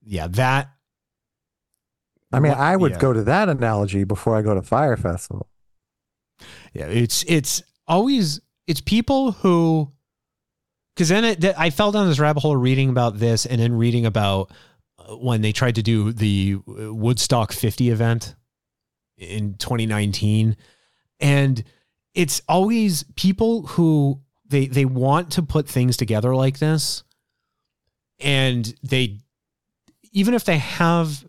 [0.04, 0.70] yeah, that
[2.32, 3.00] I mean, I would yeah.
[3.00, 5.48] go to that analogy before I go to Fyre Festival.
[6.74, 9.92] Yeah, it's it's always it's people who
[10.96, 14.06] because then it, I fell down this rabbit hole reading about this and then reading
[14.06, 14.52] about
[14.98, 18.36] uh, when they tried to do the uh, Woodstock 50 event
[19.18, 20.56] in 2019
[21.20, 21.64] and
[22.14, 27.04] it's always people who they they want to put things together like this
[28.20, 29.20] and they
[30.12, 31.26] even if they have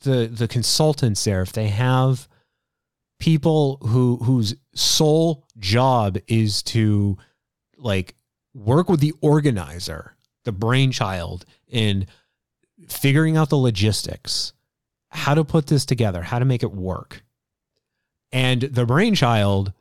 [0.00, 2.28] the the consultants there if they have
[3.20, 7.16] people who whose sole job is to
[7.76, 8.16] like
[8.54, 12.06] work with the organizer, the brainchild in
[12.88, 14.52] figuring out the logistics,
[15.08, 17.22] how to put this together, how to make it work.
[18.32, 19.72] And the brainchild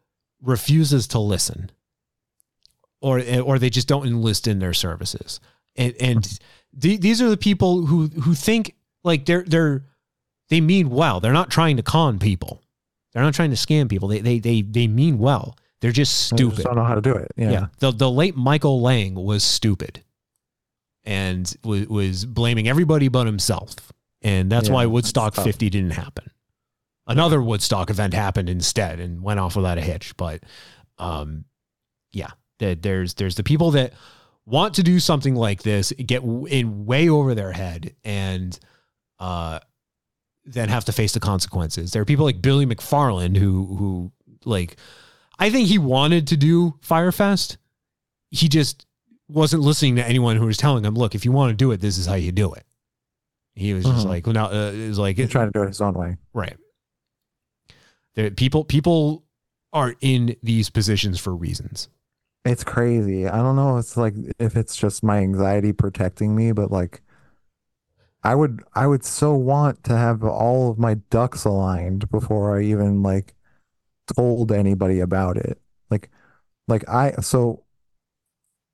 [0.41, 1.71] refuses to listen.
[3.01, 5.39] Or or they just don't enlist in their services.
[5.76, 6.39] And and
[6.71, 9.84] the, these are the people who who think like they're they're
[10.49, 11.19] they mean well.
[11.19, 12.61] They're not trying to con people.
[13.11, 14.07] They're not trying to scam people.
[14.07, 15.57] They they they they mean well.
[15.84, 16.55] They're just They stupid.
[16.55, 17.31] just don't know how to do it.
[17.36, 17.67] Yeah.
[17.79, 20.01] The the late Michael Lang was stupid,
[21.03, 23.75] and was was blaming everybody but himself,
[24.21, 25.43] and that's Yeah, why Woodstock tough.
[25.45, 26.31] 50 didn't happen.
[27.05, 30.15] Another Woodstock event happened instead and went off without a hitch.
[30.15, 30.41] But,
[30.97, 31.43] um,
[32.13, 32.29] yeah,
[32.59, 33.91] there- there's there's the people that
[34.45, 38.57] want to do something like this, get in way over their head, and
[39.19, 39.59] uh,
[40.45, 41.91] then have to face the consequences.
[41.91, 44.11] There are people like Billy McFarland who who
[44.45, 44.77] like
[45.43, 47.57] I think he wanted to do Fyre Fest.
[48.31, 48.85] He just
[49.27, 51.81] wasn't listening to anyone who was telling him, "Look, if you want to do it,
[51.81, 52.65] this is how you do it."
[53.55, 54.09] He was just Mhm.
[54.09, 56.17] like, "Well, now uh, it was like He's trying to do it his own way.
[56.33, 56.57] right."
[58.15, 59.23] There, people people
[59.73, 61.89] are in these positions for reasons.
[62.45, 63.27] It's crazy.
[63.27, 63.77] I don't know.
[63.77, 67.01] It's like if it's just my anxiety protecting me, but like
[68.23, 72.63] I would I would so want to have all of my ducks aligned before I
[72.63, 73.33] even like
[74.16, 75.60] told anybody about it.
[75.89, 76.10] Like
[76.67, 77.63] like I so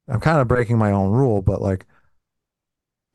[0.08, 1.86] I'm kind of breaking my own rule, but like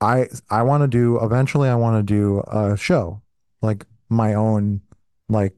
[0.00, 3.22] I I want to do eventually I want to do a show,
[3.62, 4.80] like my own
[5.28, 5.54] like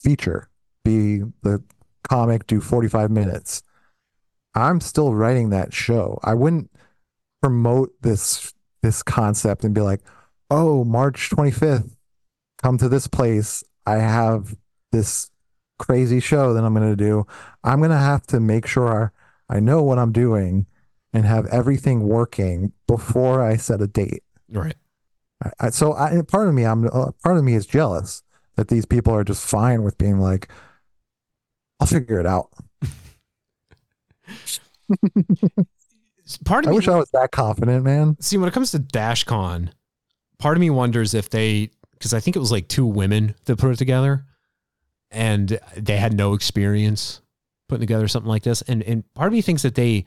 [0.00, 0.48] feature,
[0.84, 1.62] be the
[2.02, 3.62] comic, do 45 minutes.
[4.54, 6.18] I'm still writing that show.
[6.24, 6.70] I wouldn't
[7.40, 8.52] promote this
[8.82, 10.00] this concept and be like,
[10.50, 11.94] "Oh, March 25th,
[12.62, 13.62] come to this place.
[13.86, 14.56] I have
[14.92, 15.30] this
[15.80, 17.26] crazy show that I'm going to do."
[17.64, 19.12] I'm going to have to make sure
[19.48, 20.66] I know what I'm doing
[21.12, 24.22] and have everything working before I set a date.
[24.48, 24.76] Right.
[25.42, 28.22] I, I, so I, part of me, I'm uh, part of me is jealous
[28.56, 30.48] that these people are just fine with being like,
[31.80, 32.50] "I'll figure it out."
[36.44, 38.16] Part of I me, wish I was that confident, man.
[38.20, 39.70] See, when it comes to DashCon,
[40.38, 43.56] part of me wonders if they, because I think it was like two women that
[43.56, 44.24] put it together,
[45.10, 47.20] and they had no experience
[47.68, 50.04] putting together something like this, and and part of me thinks that they,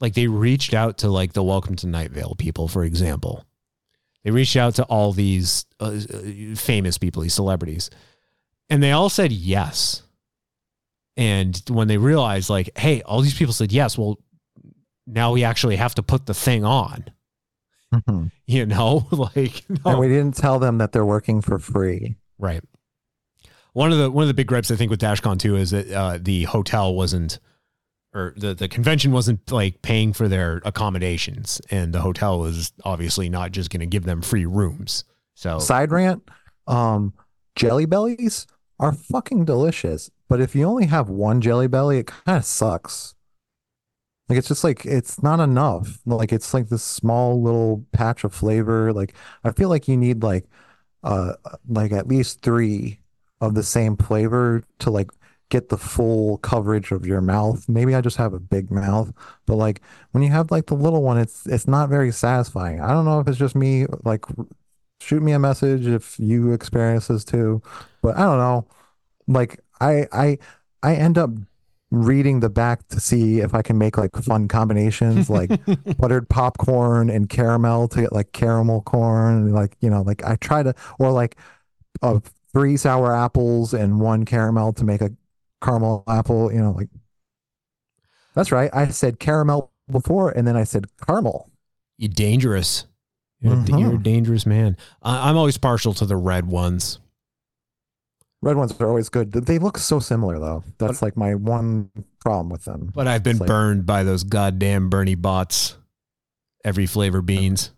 [0.00, 3.44] like, they reached out to like the Welcome to Night Vale people, for example.
[4.24, 7.90] They reached out to all these uh, uh, famous people, these celebrities,
[8.68, 10.02] and they all said yes.
[11.16, 14.18] And when they realized, like, hey, all these people said yes, well,
[15.06, 17.04] now we actually have to put the thing on.
[18.46, 19.92] You know, like no.
[19.92, 22.16] And we didn't tell them that they're working for free.
[22.36, 22.64] Right.
[23.72, 25.90] One of the one of the big gripes I think with DashCon too is that
[25.90, 27.38] uh, the hotel wasn't
[28.12, 33.28] or the the convention wasn't like paying for their accommodations, and the hotel was obviously
[33.28, 35.04] not just going to give them free rooms.
[35.34, 36.28] So Side rant,
[36.66, 37.14] um,
[37.54, 38.46] jelly bellies
[38.78, 43.14] are fucking delicious, but if you only have one jelly belly, it kind of sucks.
[44.28, 45.98] Like it's just like it's not enough.
[46.06, 48.92] Like it's like this small little patch of flavor.
[48.92, 50.46] Like I feel like you need like
[51.02, 51.34] uh
[51.68, 52.99] like at least three
[53.40, 55.10] of the same flavor to like
[55.50, 57.68] get the full coverage of your mouth.
[57.68, 59.12] Maybe I just have a big mouth,
[59.46, 62.80] but like when you have like the little one, it's it's not very satisfying.
[62.80, 63.86] I don't know if it's just me.
[64.04, 64.24] Like,
[65.00, 67.62] shoot me a message if you experience this too,
[68.02, 68.66] but I don't know.
[69.26, 70.38] Like I I
[70.82, 71.30] I end up
[71.90, 75.50] reading the back to see if I can make like fun combinations like
[75.98, 80.62] buttered popcorn and caramel to get like caramel corn like you know like I try
[80.62, 81.36] to or like
[82.00, 82.20] uh,
[82.52, 85.10] three sour apples and one caramel to make a
[85.62, 86.88] caramel apple you know like
[88.34, 91.50] that's right I said caramel before and then I said caramel
[91.98, 92.86] you dangerous.
[93.40, 94.02] You're, a- you're a mm-hmm.
[94.02, 94.76] dangerous man.
[95.02, 96.98] I, I'm always partial to the red ones.
[98.40, 101.90] red ones are always good they look so similar though that's like my one
[102.20, 105.76] problem with them But I've been It's like- burned by those goddamn Bertie Bott's.
[106.64, 107.70] Every flavor beans.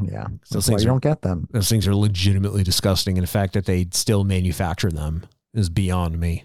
[0.00, 3.26] Yeah Those why things you are- don't get them Those things are legitimately disgusting, and
[3.26, 5.24] the fact that they still manufacture them
[5.54, 6.44] is beyond me.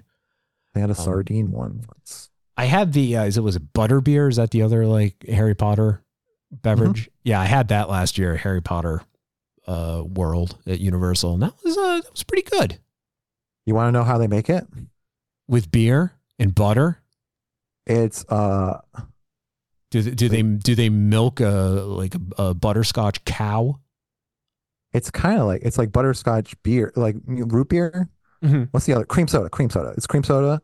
[0.74, 3.72] they Um, had a sardine one once I had the uh, is it was it
[3.74, 4.28] butter beer?
[4.28, 6.04] Is that the other like Harry Potter
[6.52, 7.04] beverage?
[7.04, 7.12] Mm-hmm.
[7.24, 9.04] Yeah, I had that last year, Harry Potter
[9.68, 12.80] uh, World at Universal, and that was uh, that was pretty good
[13.66, 14.66] you want to know how they make it
[15.48, 17.00] with beer and butter.
[17.86, 18.80] it's uh
[19.92, 22.20] Do they, do they do they milk a like a,
[22.50, 23.80] a butterscotch cow?
[24.94, 28.10] It's kind of like it's like butterscotch beer, like root beer.
[28.44, 28.68] Mhm.
[28.72, 29.06] What's the other?
[29.06, 29.50] Cream soda.
[29.50, 29.94] Cream soda.
[29.96, 30.62] It's cream soda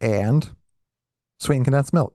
[0.00, 0.50] and
[1.40, 2.14] sweetened condensed milk.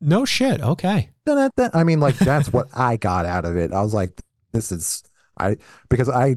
[0.00, 0.60] No shit.
[0.60, 1.10] Okay.
[1.24, 1.70] Da-da-da.
[1.72, 3.72] I mean, like that's what I got out of it.
[3.72, 4.20] I was like,
[4.52, 5.02] this is
[5.38, 5.56] I
[5.88, 6.36] because I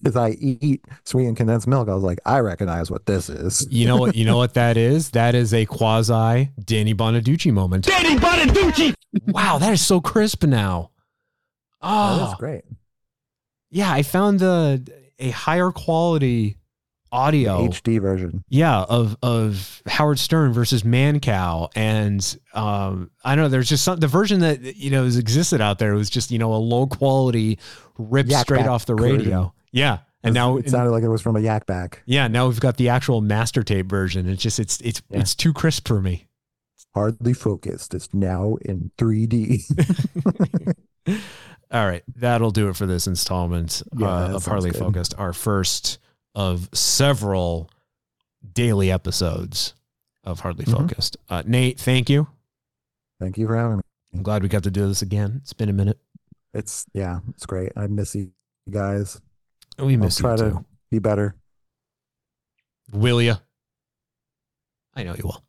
[0.00, 1.88] because I eat sweetened condensed milk.
[1.88, 3.66] I was like, I recognize what this is.
[3.70, 4.14] You know what?
[4.16, 5.10] You know what that is?
[5.10, 7.84] That is a quasi Danny Bonaduce moment.
[7.84, 8.94] Danny Bonaduce!
[9.26, 10.90] Wow, that is so crisp now.
[11.80, 12.64] Oh, That's great.
[13.70, 13.90] yeah.
[13.92, 14.86] I found the
[15.18, 16.56] a higher quality
[17.10, 18.44] audio HD version.
[18.48, 23.48] Yeah, of of Howard Stern versus Mancow, and um, I don't know.
[23.48, 26.38] There's just some the version that you know has existed out there was just you
[26.38, 27.58] know a low quality
[27.96, 29.50] rip Yak straight off the version.
[29.72, 32.02] Yeah, and now it sounded like it was from a yak back.
[32.06, 34.28] yeah, now we've got the actual master tape version.
[34.28, 35.20] It's just it's it's Yeah.
[35.20, 36.26] it's too crisp for me.
[36.94, 37.94] Hardly focused.
[37.94, 39.62] It's now in 3D.
[41.70, 44.78] All right, that'll do it for this installment Yeah, uh, of Hardly good.
[44.78, 45.14] Focused.
[45.18, 45.98] Our first
[46.34, 47.70] of several
[48.54, 49.74] daily episodes
[50.24, 50.72] of Hardly Mhm.
[50.78, 51.18] Focused.
[51.28, 52.26] Uh, Nate, thank you.
[53.20, 53.82] Thank you for having me.
[54.14, 55.40] I'm glad we got to do this again.
[55.42, 55.98] It's been a minute.
[56.54, 57.72] It's yeah, it's great.
[57.76, 58.32] I miss you
[58.70, 59.20] guys.
[59.78, 60.54] We miss I'll you try too.
[60.56, 61.34] to be better.
[62.92, 63.34] Will you?
[64.94, 65.44] I know you will.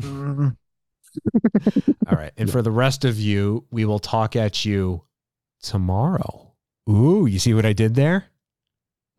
[0.00, 0.56] Mm,
[2.06, 2.32] All right.
[2.36, 5.02] And for the rest of you, we will talk at you
[5.62, 6.52] tomorrow.
[6.88, 8.26] Ooh, you see what I did there?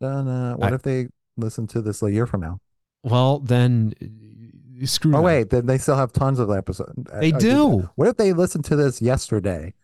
[0.00, 2.60] Then uh, what I- if they listen to this a year from now?
[3.02, 6.92] Well, then uh, screw Oh wait, then they still have tons of episodes.
[7.18, 7.90] They do.
[7.96, 9.74] What if they listened to this yesterday?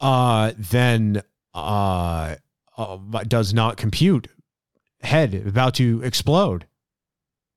[0.00, 1.22] Uh, then
[1.54, 2.34] uh,
[2.82, 4.28] uh, does not compute.
[5.00, 6.66] Head about to explode.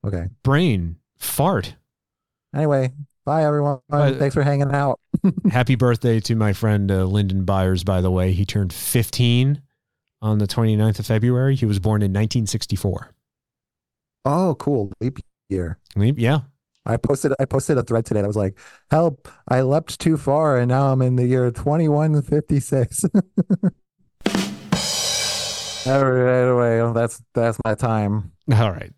[0.06, 0.28] Okay.
[0.44, 1.76] Brain fart.
[2.56, 2.92] Anyway,
[3.26, 3.80] bye everyone.
[3.90, 4.14] Bye.
[4.14, 5.00] Thanks for hanging out.
[5.52, 8.32] Happy birthday to my friend uh, Lyndon Byers, by the way.
[8.32, 9.62] He turned 15
[10.22, 11.56] on the 29th of February.
[11.56, 13.12] He was born in 1964.
[14.26, 14.92] Oh, cool.
[15.02, 15.20] Leap
[15.50, 15.78] year.
[15.96, 16.40] Leap- Yeah.
[16.88, 18.60] I posted I posted a thread today that was like,
[18.92, 19.28] "Help!
[19.48, 23.06] I leapt too far, and now I'm in the year 2156."
[25.86, 28.32] anyway, that's that's my time.
[28.54, 28.92] All right.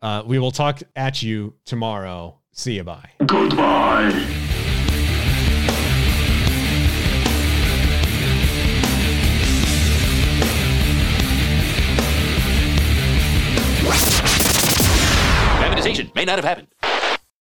[0.00, 2.38] Uh, we will talk at you tomorrow.
[2.52, 2.84] See you.
[2.84, 3.10] Bye.
[3.26, 4.10] Goodbye.
[15.58, 16.68] Privatization may not have happened.